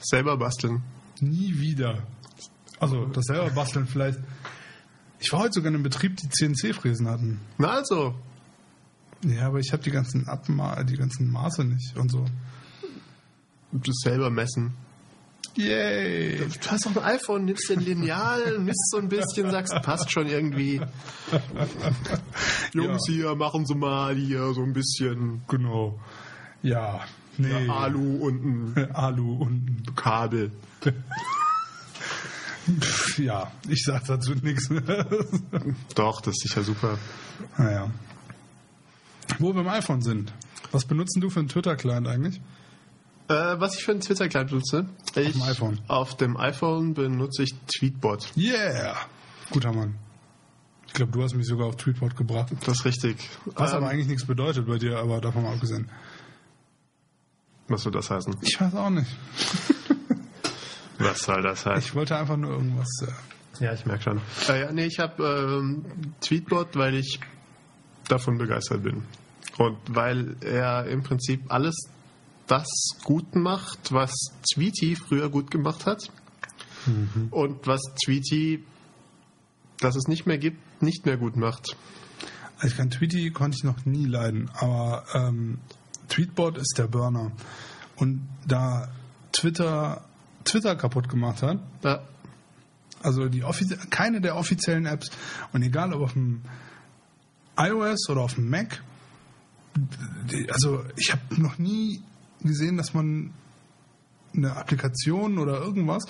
[0.00, 0.82] Selber basteln.
[1.20, 2.02] Nie wieder.
[2.80, 4.18] Also, das selber basteln vielleicht.
[5.20, 7.40] Ich war heute sogar in einem Betrieb, die CNC-Fräsen hatten.
[7.58, 8.14] Na also,
[9.24, 12.24] Ja, aber ich habe die ganzen Abma die ganzen Maße nicht und so.
[13.72, 14.74] das selber messen.
[15.56, 16.36] Yay!
[16.38, 20.28] Du hast doch ein iPhone, nimmst den Lineal, misst so ein bisschen, sagst, passt schon
[20.28, 20.80] irgendwie.
[22.74, 25.98] Jungs hier, machen Sie mal hier so ein bisschen Genau.
[26.62, 27.00] Ja.
[27.36, 27.68] Nee.
[27.68, 30.50] Alu und ein Alu und Kabel.
[32.80, 34.68] Pff, ja, ich sag dazu nichts.
[35.94, 36.98] Doch, das ist sicher super.
[37.56, 37.90] naja.
[39.38, 40.32] Wo wir beim iPhone sind.
[40.72, 42.40] Was benutzen du für einen Twitter-Client eigentlich?
[43.28, 44.86] Äh, was ich für einen Twitter-Client benutze?
[45.14, 45.80] Ich, dem iPhone.
[45.86, 48.26] Auf dem iPhone benutze ich Tweetbot.
[48.36, 48.96] Yeah!
[49.50, 49.94] Guter Mann.
[50.86, 52.52] Ich glaube, du hast mich sogar auf Tweetbot gebracht.
[52.64, 53.16] Das ist richtig.
[53.54, 55.88] Was Ähm, aber eigentlich nichts bedeutet bei dir, aber davon mal abgesehen.
[57.68, 58.36] Was soll das heißen?
[58.42, 59.08] Ich weiß auch nicht.
[61.00, 61.78] Was soll das heißen?
[61.78, 62.88] Ich wollte einfach nur irgendwas.
[63.02, 64.20] Äh, Ja, ich merke schon.
[64.48, 65.22] Äh, ja, nee, ich habe
[65.62, 65.84] ähm,
[66.20, 67.20] Tweetbot, weil ich
[68.08, 69.04] davon begeistert bin.
[69.58, 71.76] Und weil er im Prinzip alles
[72.48, 72.66] das
[73.04, 74.10] gut macht, was
[74.52, 76.10] Tweety früher gut gemacht hat.
[77.30, 78.64] Und was Tweety,
[79.78, 81.76] das es nicht mehr gibt, nicht mehr gut macht.
[82.56, 85.58] Also ich kann Tweety konnte ich noch nie leiden, aber ähm,
[86.08, 87.32] Tweetbot ist der Burner.
[87.96, 88.88] Und da
[89.32, 90.04] Twitter
[90.44, 92.00] Twitter kaputt gemacht hat, Ja,
[93.02, 93.44] also die
[93.90, 95.10] keine der offiziellen Apps
[95.52, 96.42] und egal ob auf dem
[97.56, 98.82] iOS oder auf dem Mac,
[100.50, 102.02] also ich habe noch nie
[102.42, 103.32] gesehen, dass man
[104.34, 106.04] eine Applikation oder irgendwas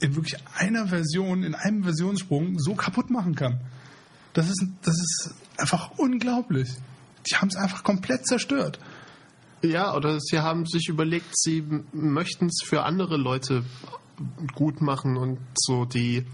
[0.00, 3.60] in wirklich einer Version, in einem Versionssprung so kaputt machen kann.
[4.32, 6.68] Das ist, das ist einfach unglaublich.
[7.26, 8.78] Die haben es einfach komplett zerstört.
[9.62, 13.64] Ja, oder sie haben sich überlegt, sie möchten es für andere Leute
[14.54, 16.26] gut machen und so die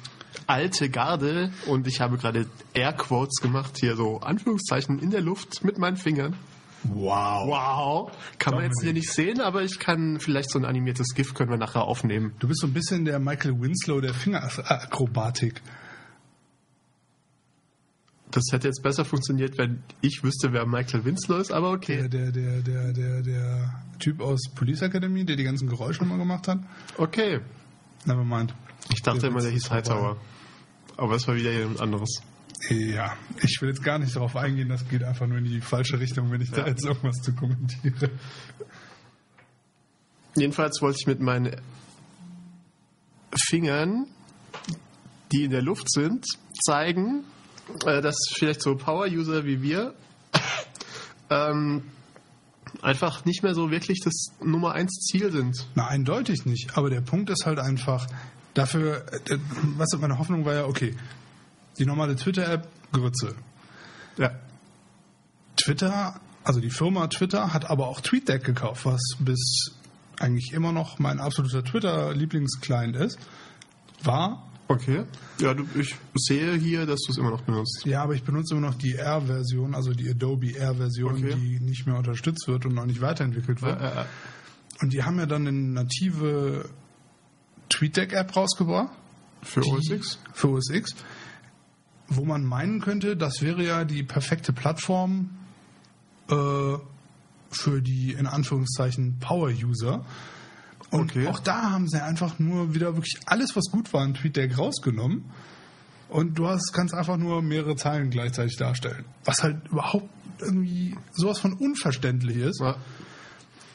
[0.47, 5.79] alte Garde, und ich habe gerade Airquotes gemacht, hier so Anführungszeichen in der Luft mit
[5.79, 6.37] meinen Fingern.
[6.85, 7.47] Wow.
[7.47, 8.13] Wow.
[8.39, 11.51] Kann man jetzt hier nicht sehen, aber ich kann vielleicht so ein animiertes GIF können
[11.51, 12.35] wir nachher aufnehmen.
[12.39, 15.61] Du bist so ein bisschen der Michael Winslow der Fingerakrobatik.
[18.31, 22.09] Das hätte jetzt besser funktioniert, wenn ich wüsste, wer Michael Winslow ist, aber okay.
[22.09, 26.47] der, der, der, der, der Typ aus Police Academy, der die ganzen Geräusche immer gemacht
[26.47, 26.59] hat.
[26.97, 27.41] Okay.
[28.05, 28.55] Nevermind.
[28.93, 29.71] Ich dachte immer, der hieß.
[29.71, 30.17] Hightower.
[30.97, 32.23] Aber es war wieder jemand anderes.
[32.69, 35.99] Ja, ich will jetzt gar nicht darauf eingehen, das geht einfach nur in die falsche
[35.99, 38.11] Richtung, wenn ich da jetzt irgendwas zu kommentiere.
[40.37, 41.57] Jedenfalls wollte ich mit meinen
[43.35, 44.07] Fingern,
[45.33, 46.27] die in der Luft sind,
[46.65, 47.25] zeigen,
[47.87, 49.95] äh, dass vielleicht so Power-User wie wir
[51.31, 51.83] ähm,
[52.83, 55.67] einfach nicht mehr so wirklich das Nummer eins Ziel sind.
[55.75, 56.77] Na, eindeutig nicht.
[56.77, 58.07] Aber der Punkt ist halt einfach,
[58.55, 59.39] dafür, äh,
[59.77, 60.95] was meine Hoffnung war ja, okay,
[61.79, 63.35] die normale Twitter-App, Grütze.
[64.19, 64.33] Ja.
[65.57, 69.73] Twitter, also die Firma Twitter, hat aber auch TweetDeck gekauft, was bis
[70.19, 73.19] eigentlich immer noch mein absoluter Twitter-Lieblingsclient ist.
[74.03, 74.50] War.
[74.73, 75.05] Okay.
[75.41, 77.83] Ja, du, ich sehe hier, dass du es immer noch benutzt.
[77.87, 81.35] Ja, aber ich benutze immer noch die R-Version, also die Adobe R-Version, Okay.
[81.35, 83.81] die nicht mehr unterstützt wird und noch nicht weiterentwickelt wird.
[83.81, 84.05] Äh,
[84.81, 86.69] Und die haben ja dann eine native
[87.69, 88.93] TweetDeck-App rausgebracht.
[89.43, 90.19] für die- OS X?
[90.35, 90.95] Für OS X.
[92.09, 95.31] Wo man meinen könnte, das wäre ja die perfekte Plattform
[96.29, 96.77] äh,
[97.51, 100.05] für die in Anführungszeichen Power-User.
[100.91, 101.27] Und Okay.
[101.29, 105.25] auch da haben sie einfach nur wieder wirklich alles, was gut war in TweetDeck rausgenommen.
[106.09, 109.05] Und du hast, kannst einfach nur mehrere Zeilen gleichzeitig darstellen.
[109.25, 110.09] Was halt überhaupt
[110.41, 112.61] irgendwie sowas von unverständlich ist.
[112.61, 112.77] Ja.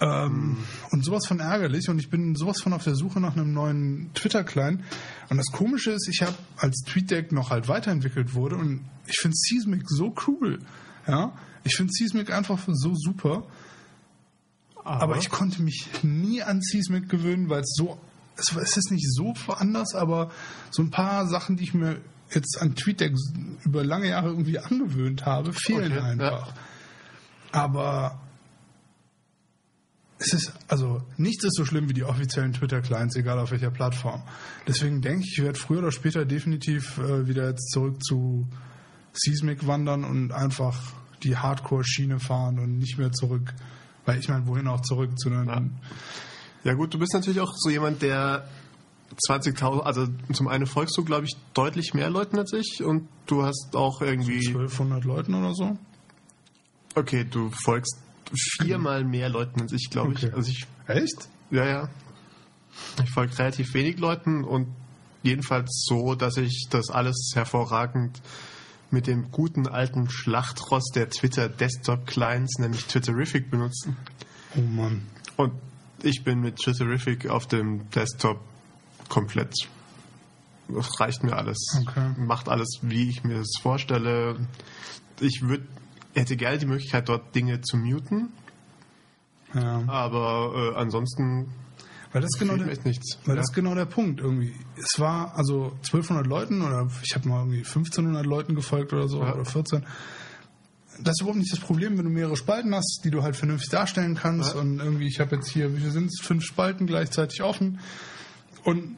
[0.01, 0.57] Ähm,
[0.91, 4.11] Und sowas von ärgerlich und ich bin sowas von auf der Suche nach einem neuen
[4.13, 4.81] Twitter-Client.
[5.29, 9.37] Und das Komische ist, ich habe, als TweetDeck noch halt weiterentwickelt wurde und ich finde
[9.37, 10.59] Seismic so cool.
[11.07, 11.31] Ja,
[11.63, 13.47] ich finde Seismic einfach so super.
[14.85, 17.99] Aber ich konnte mich nie an Seismic gewöhnen, weil es so,
[18.37, 20.31] es, es ist nicht so anders, aber
[20.69, 23.13] so ein paar Sachen, die ich mir jetzt an TweetDeck
[23.63, 26.53] über lange Jahre irgendwie angewöhnt habe, fehlen Okay, einfach.
[27.51, 28.21] Aber
[30.17, 34.23] es ist, also nichts ist so schlimm wie die offiziellen Twitter-Clients, egal auf welcher Plattform.
[34.67, 38.47] Deswegen denke ich, ich werde früher oder später definitiv äh, wieder jetzt zurück zu
[39.13, 40.77] Seismic wandern und einfach
[41.23, 43.53] die Hardcore-Schiene fahren und nicht mehr zurück.
[44.05, 45.47] Weil ich meine, wohin auch zurück zu einem.
[45.47, 45.61] Ja.
[46.63, 48.47] Ja gut, du bist natürlich auch so jemand, der
[49.29, 53.43] 20.000, also zum einen folgst du, glaube ich, deutlich mehr Leuten als ich und du
[53.43, 55.77] hast auch irgendwie, 1200 Leuten oder so.
[56.95, 57.97] okay, du folgst
[58.61, 60.27] viermal mehr Leuten als ich, glaube Okay.
[60.27, 60.33] ich.
[60.33, 61.29] Also ich, Echt?
[61.51, 61.89] ja, ja.
[63.03, 64.67] Ich folge relativ wenig Leuten und
[65.23, 68.21] jedenfalls so, dass ich das alles hervorragend
[68.91, 73.97] mit dem guten alten Schlachtross der Twitter Desktop Clients, nämlich Twitterific benutzen.
[74.55, 75.03] Oh Mann.
[75.37, 75.53] Und
[76.03, 78.39] ich bin mit Twitterific auf dem Desktop
[79.09, 79.53] komplett.
[80.67, 81.57] Das reicht mir alles.
[81.81, 82.13] Okay.
[82.17, 84.37] Macht alles, wie ich mir es vorstelle.
[85.19, 85.61] Ich würd,
[86.15, 88.29] hätte gerne die Möglichkeit, dort Dinge zu muten,
[89.53, 89.83] Ja.
[89.87, 91.51] aber äh, ansonsten
[92.15, 93.19] Weil das ist genau der, nichts.
[93.25, 93.41] Weil ja.
[93.41, 94.53] das ist genau der Punkt irgendwie.
[94.77, 99.21] Es war also 1200 Leuten oder ich habe mal irgendwie 1500 Leuten gefolgt oder so
[99.21, 99.33] Ja.
[99.35, 99.83] oder 14.
[101.01, 103.69] Das ist überhaupt nicht das Problem, wenn du mehrere Spalten hast, die du halt vernünftig
[103.69, 104.61] darstellen kannst Ja.
[104.61, 107.81] und irgendwie, ich habe jetzt hier, wie viel sind es, fünf Spalten gleichzeitig offen
[108.63, 108.95] und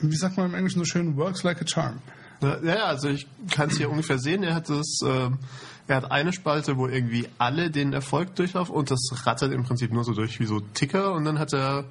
[0.00, 2.00] wie sagt man im Englischen so schön, works like a charm.
[2.42, 4.42] Ja, also ich kann es hier ungefähr sehen.
[4.42, 5.38] Er hat das, ähm,
[5.86, 9.92] er hat eine Spalte, wo irgendwie alle den Erfolg durchlaufen und das rattert im Prinzip
[9.92, 11.84] nur so durch wie so Ticker und dann hat er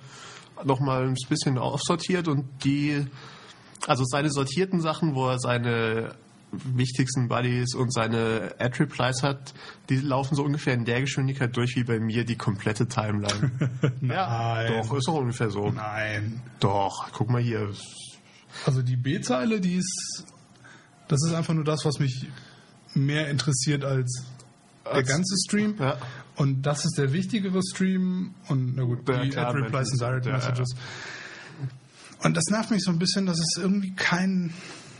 [0.64, 3.06] noch mal ein bisschen aufsortiert und die,
[3.88, 6.16] also seine sortierten Sachen, wo er seine
[6.52, 9.54] wichtigsten Buddies und seine Ad-Replies hat,
[9.90, 13.52] die laufen so ungefähr in der Geschwindigkeit durch wie bei mir die komplette Timeline.
[14.02, 14.74] ja, Nein.
[14.74, 15.70] doch, ist doch ungefähr so.
[15.70, 16.42] Nein.
[16.60, 17.70] Doch, guck mal hier.
[18.66, 20.26] Also die B-Zeile, die ist,
[21.08, 22.28] das ist einfach nur das, was mich
[22.94, 24.24] mehr interessiert als
[24.94, 25.76] der ganze Stream.
[25.80, 25.98] Ja.
[26.36, 30.26] Und das ist der wichtigere Stream und na gut, Ja, die klar, Ad-Replies und Direct.
[30.26, 30.76] Messages.
[32.24, 34.54] Und das nervt mich so ein bisschen, dass es irgendwie kein,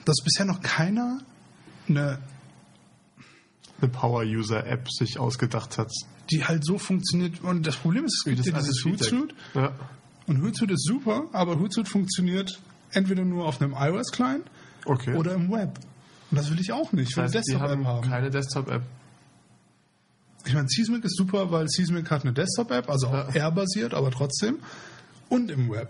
[0.06, 1.20] dass bisher noch keiner
[1.90, 2.20] eine,
[3.82, 5.92] eine Power-User-App sich ausgedacht hat.
[6.32, 7.42] die halt so funktioniert.
[7.44, 8.84] Und das Problem ist, es gibt das ja dieses.
[8.86, 9.74] Hootsuite Ja.
[10.28, 12.60] und Hootsuite ist super, aber Hootsuite funktioniert
[12.92, 14.46] entweder nur auf einem iOS-Client
[14.86, 15.16] Okay.
[15.16, 15.80] oder im Web.
[16.32, 17.10] Und das will ich auch nicht.
[17.12, 18.10] Ich will das eine heißt, die Desktop-App haben haben.
[18.10, 18.82] keine Desktop-App.
[20.46, 23.48] Ich meine, Seismic ist super, weil Seismic hat eine Desktop-App, also auch Ja.
[23.48, 24.60] R-basiert, aber trotzdem.
[25.30, 25.90] Und im Web.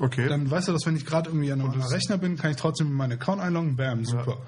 [0.00, 0.26] Okay.
[0.28, 2.88] Dann weißt du, dass wenn ich gerade irgendwie an einem Rechner bin, kann ich trotzdem
[2.88, 4.38] in meinen Account einloggen, bam, super.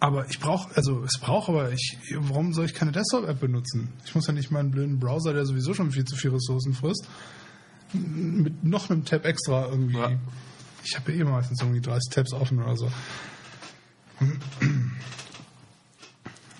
[0.00, 3.92] Aber ich brauche, also es braucht aber, ich, warum soll ich keine Desktop-App benutzen?
[4.04, 7.06] Ich muss ja nicht meinen blöden Browser, der sowieso schon viel zu viel Ressourcen frisst,
[7.92, 9.96] mit noch einem Tab extra irgendwie.
[9.96, 10.18] Ja.
[10.84, 12.90] Ich habe ja eh meistens irgendwie 30 Tabs offen oder so.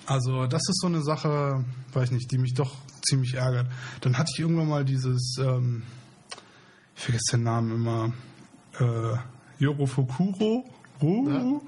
[0.05, 3.67] Also das ist so eine Sache, weiß nicht, die mich doch ziemlich ärgert.
[4.01, 5.83] Dann hatte ich irgendwann mal dieses, ähm,
[6.95, 8.13] ich vergesse den Namen immer,
[8.79, 9.17] äh,
[9.59, 10.69] Yorofukuro
[11.01, 11.61] Ru,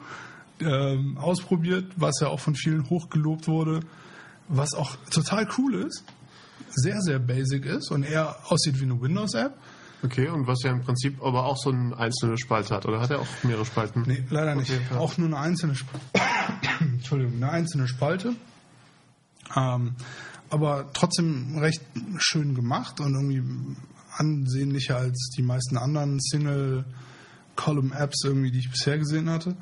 [0.59, 3.81] ähm, ausprobiert, was ja auch von vielen hochgelobt wurde,
[4.47, 6.03] was auch total cool ist,
[6.69, 9.57] sehr, sehr basic ist und eher aussieht wie eine Windows-App.
[10.03, 13.11] Okay, und was ja im Prinzip aber auch so eine einzelne Spalte hat, oder hat
[13.11, 14.03] er auch mehrere Spalten?
[14.05, 14.71] Nee, leider nicht.
[14.71, 14.97] Okay.
[14.97, 15.89] Auch nur eine einzelne, Sp
[16.79, 18.35] Entschuldigung, eine einzelne Spalte.
[19.55, 19.95] Ähm,
[20.49, 21.81] aber trotzdem recht
[22.17, 23.43] schön gemacht und irgendwie
[24.13, 29.55] ansehnlicher als die meisten anderen Single-Column-Apps irgendwie, die ich bisher gesehen hatte.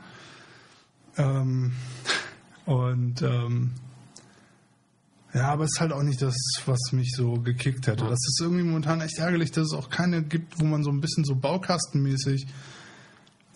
[1.17, 1.73] Ähm,
[2.65, 3.71] und ähm,
[5.35, 8.05] ja, aber es ist halt auch nicht das, was mich so gekickt hätte.
[8.05, 11.01] Das ist irgendwie momentan echt ärgerlich, dass es auch keine gibt, wo man so ein
[11.01, 12.47] bisschen so baukastenmäßig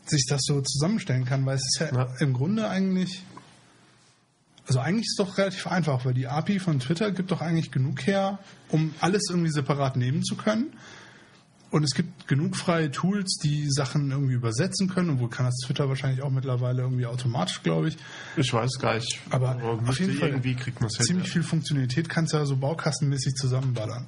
[0.06, 2.14] sich das so zusammenstellen kann, weil es ist ja, Ja.
[2.20, 3.24] im Grunde eigentlich,
[4.68, 7.72] also eigentlich ist es doch relativ einfach, weil die API von Twitter gibt doch eigentlich
[7.72, 10.74] genug her, um alles irgendwie separat nehmen zu können.
[11.72, 15.88] Und es gibt genug freie Tools, die Sachen irgendwie übersetzen können, obwohl kann das Twitter
[15.88, 17.98] wahrscheinlich auch mittlerweile irgendwie automatisch, glaube ich.
[18.38, 19.20] Ich weiß gar nicht.
[19.30, 19.56] Aber
[19.86, 21.06] auf jeden Fall irgendwie kriegt man es hin.
[21.06, 21.34] ziemlich ja.
[21.34, 24.08] viel Funktionalität kannst du ja so baukastenmäßig zusammenballern.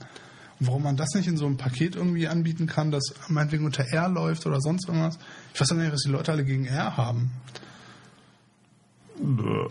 [0.60, 3.86] Und warum man das nicht in so einem Paket irgendwie anbieten kann, das meinetwegen unter
[3.88, 5.20] R läuft oder sonst irgendwas.
[5.54, 7.32] Ich weiß auch nicht, was die Leute alle gegen R haben.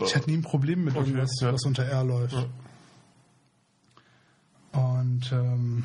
[0.05, 1.51] Ich hatte nie ein Problem mit Okay, irgendwas, ja.
[1.51, 2.35] was unter R läuft.
[2.35, 2.45] Ja.
[4.79, 5.83] Und ähm,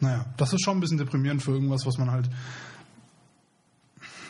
[0.00, 2.28] naja, das ist schon ein bisschen deprimierend für irgendwas, was man halt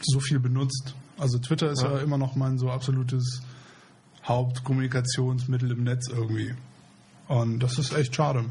[0.02, 0.94] so viel benutzt.
[1.18, 1.98] Also Twitter ist ja, Ja.
[2.00, 3.42] immer noch mein so absolutes
[4.24, 6.54] Hauptkommunikationsmittel im Netz irgendwie.
[7.28, 8.44] Und das ist echt schade.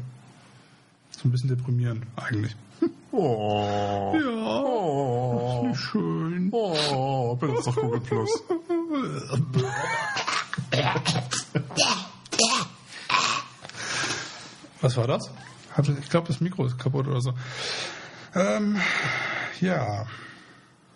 [1.10, 2.54] So ein bisschen deprimierend eigentlich.
[3.10, 4.14] Oh.
[4.14, 5.74] Ja, Oh.
[5.74, 6.50] schön.
[6.52, 8.30] Oh, benutzt doch Google Plus.
[14.80, 15.30] Was war das?
[15.78, 17.32] Hat, ich glaube, das Mikro ist kaputt oder so.
[18.34, 18.76] Ähm,
[19.60, 20.06] ja.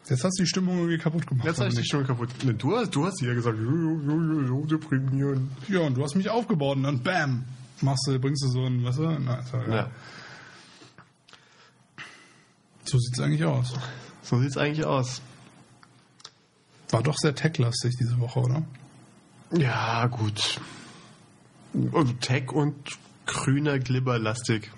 [0.08, 1.46] Jetzt hast du die Stimmung irgendwie kaputt gemacht.
[1.46, 2.28] Jetzt habe ich dich schon kaputt.
[2.44, 5.52] Ne, du, hast, du hast ja gesagt, jo, jo, jo, deprimieren.
[5.68, 7.44] Ja, und du hast mich aufgebaut und dann bam,
[7.80, 8.98] machst du, bringst du so ein, was?
[8.98, 9.74] Na, ist ja.
[9.74, 9.90] Ja.
[12.84, 13.74] So sieht's eigentlich aus.
[14.22, 15.22] So sieht's eigentlich aus.
[16.90, 18.62] War doch sehr tech-lastig diese Woche, oder?
[19.52, 20.60] Ja, gut.
[21.92, 22.74] Also Tech und
[23.26, 24.70] grüner Glibberlastig.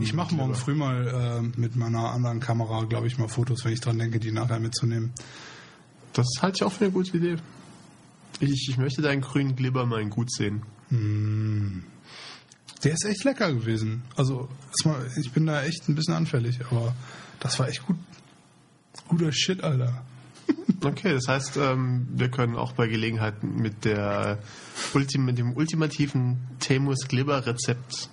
[0.00, 3.72] Ich mache morgen früh mal äh, mit meiner anderen Kamera, glaube ich, mal Fotos, wenn
[3.72, 5.12] ich dran denke, die nachher mitzunehmen.
[6.12, 7.36] Das halte ich auch für eine gute Idee.
[8.40, 10.62] Ich, ich möchte deinen grünen Glibber mal in gut sehen.
[12.82, 14.02] Der ist echt lecker gewesen.
[14.16, 14.48] Also,
[15.16, 16.94] ich bin da echt ein bisschen anfällig, aber
[17.40, 17.96] das war echt gut.
[19.08, 20.04] Guter Shit, Alter.
[20.84, 24.40] Okay, das heißt, ähm, wir können auch bei Gelegenheit mit, der
[25.16, 28.08] mit dem ultimativen Temus Glibber Rezept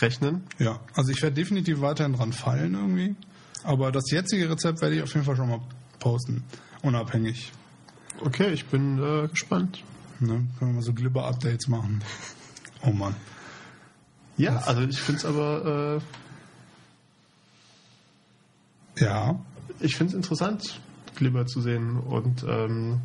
[0.00, 0.44] rechnen.
[0.58, 3.14] Ja, also ich werde definitiv weiterhin dran fallen irgendwie.
[3.62, 5.60] Aber das jetzige Rezept werde ich auf jeden Fall schon mal
[5.98, 6.44] posten.
[6.80, 7.52] Unabhängig.
[8.24, 9.84] Okay, ich bin äh, gespannt.
[10.18, 10.46] Ne?
[10.58, 12.02] Können wir mal so Glibber-Updates machen.
[12.86, 13.14] Oh Mann.
[14.38, 16.00] Ja, also ich finde es aber,
[18.98, 19.30] Ja.
[19.32, 20.80] äh, ich finde es interessant,
[21.20, 23.00] Glibber zu sehen und ähm,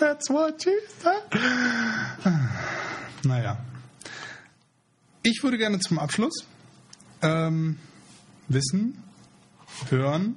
[0.00, 1.22] That's what you said.
[3.24, 3.62] Naja.
[5.22, 6.46] Ich würde gerne zum Abschluss
[7.20, 7.78] ähm,
[8.48, 9.02] wissen,
[9.90, 10.34] hören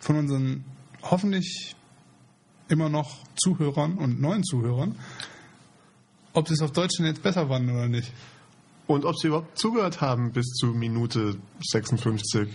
[0.00, 0.64] von unseren
[1.02, 1.76] hoffentlich
[2.68, 4.98] immer noch Zuhörern und neuen Zuhörern,
[6.32, 8.10] ob sie es auf Deutsch denn jetzt besser fanden oder nicht.
[8.86, 12.48] und ob sie überhaupt zugehört haben bis zu Minute 56.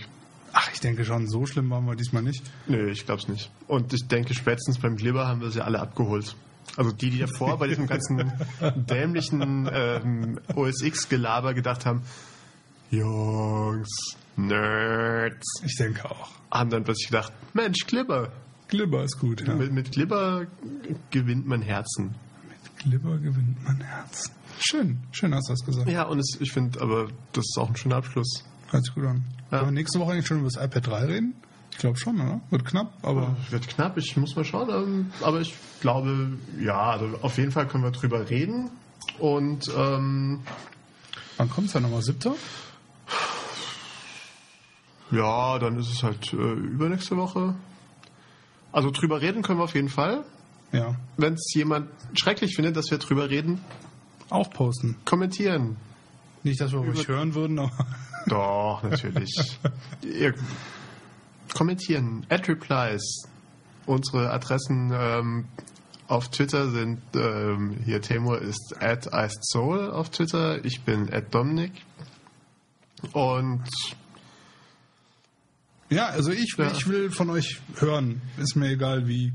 [0.53, 2.43] Ach, ich denke schon, so schlimm waren wir diesmal nicht.
[2.67, 3.51] Nee, ich glaube es nicht.
[3.67, 6.35] Und ich denke, spätestens beim Glibber haben wir sie alle abgeholt.
[6.77, 8.31] Also die, die davor bei diesem ganzen
[8.75, 12.03] dämlichen ähm, OSX-Gelaber gedacht haben,
[12.91, 13.89] Jungs,
[14.35, 16.29] Nerds, Ich denke auch.
[16.51, 18.31] haben dann plötzlich gedacht, Mensch, Glibber.
[18.67, 19.55] Glibber ist gut, ja.
[19.55, 20.45] Mit, mit Glibber
[21.11, 22.15] gewinnt man Herzen.
[22.47, 24.31] Mit Glibber gewinnt mein Herz.
[24.59, 25.89] Schön, schön hast du das gesagt.
[25.89, 28.43] Ja, und es, ich finde, aber das ist auch ein schöner Abschluss.
[28.71, 29.23] Hört sich gut an.
[29.51, 29.65] Ja.
[29.65, 31.33] Wir nächste Woche eigentlich schon über das iPad 3 reden?
[31.71, 32.41] Ich glaube schon, oder?
[32.49, 34.69] Wird knapp, aber Wird knapp, ich muss mal schauen.
[34.69, 38.69] ähm, Aber ich glaube, ja, also auf jeden Fall können wir drüber reden.
[39.17, 40.41] Und ähm,
[41.37, 42.01] wann kommt es dann nochmal?
[42.01, 42.35] Siebter?
[45.11, 47.55] ja, dann ist es halt äh, übernächste Woche.
[48.71, 50.23] Also drüber reden können wir auf jeden Fall.
[50.71, 50.95] Ja.
[51.17, 53.59] Wenn es jemand schrecklich findet, dass wir drüber reden,
[54.29, 54.95] Auch posten.
[55.05, 55.77] kommentieren.
[56.43, 57.85] Nicht, dass wir euch hören würden, aber
[58.27, 59.33] Doch, natürlich.
[60.03, 60.33] Ihr,
[61.53, 62.25] kommentieren.
[62.29, 63.23] Add replies.
[63.85, 65.45] Unsere Adressen ähm,
[66.07, 69.07] auf Twitter sind, ähm, hier Temur ist at
[69.51, 71.71] Soul auf Twitter, ich bin at Dominik.
[73.13, 73.63] Und
[75.89, 76.71] Ja, also ich, Ja.
[76.71, 78.21] ich will von euch hören.
[78.37, 79.33] Ist mir egal wie.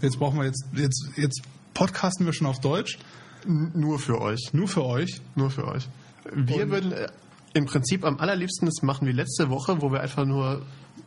[0.00, 1.42] Jetzt brauchen wir jetzt, jetzt, jetzt
[1.74, 2.98] podcasten wir schon auf Deutsch.
[3.46, 4.50] Nur für euch.
[4.52, 5.20] Nur für euch.
[5.34, 5.88] Nur für euch.
[6.32, 7.08] Wir Und- würden äh,
[7.54, 10.62] im Prinzip am allerliebsten das machen wie letzte Woche, wo wir einfach nur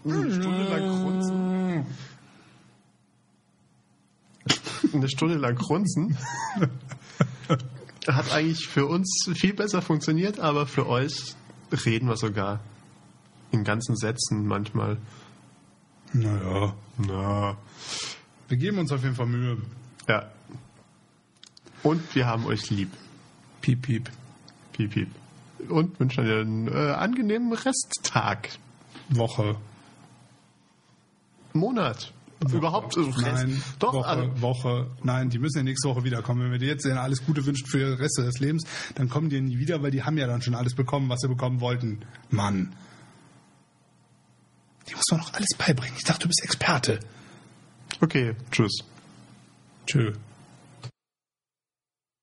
[0.05, 1.85] eine Stunde lang grunzen.
[4.93, 6.15] Eine Stunde lang grunzen.
[8.07, 11.33] Hat eigentlich für uns viel besser funktioniert, aber für euch
[11.85, 12.59] reden wir sogar
[13.51, 14.97] in ganzen Sätzen manchmal.
[16.13, 16.75] Naja.
[16.99, 17.57] Na,
[18.47, 19.57] Wir geben uns auf jeden Fall Mühe.
[20.07, 20.29] ja.
[21.85, 22.91] Und wir haben euch lieb.
[23.61, 24.09] Piep, piep.
[24.73, 25.07] Piep, piep.
[25.69, 28.49] Und wünschen euch einen äh, angenehmen Resttag.
[29.09, 29.55] Woche.
[31.53, 32.11] Monat.
[32.51, 32.97] Überhaupt.
[32.97, 33.21] Also Rest.
[33.21, 34.87] Nein, Doch, Woche, also, Woche.
[35.03, 36.41] Nein, die müssen ja nächste Woche wiederkommen.
[36.41, 38.63] Wenn wir dir jetzt alles Gute wünschen für den Rest des Lebens,
[38.95, 41.27] dann kommen die nie wieder, weil die haben ja dann schon alles bekommen, was sie
[41.27, 41.99] bekommen wollten.
[42.31, 42.75] Mann.
[44.89, 45.95] Die muss man doch alles beibringen.
[45.97, 46.99] Ich dachte, du bist Experte.
[48.01, 48.79] okay, tschüss.
[49.85, 50.13] Tschö.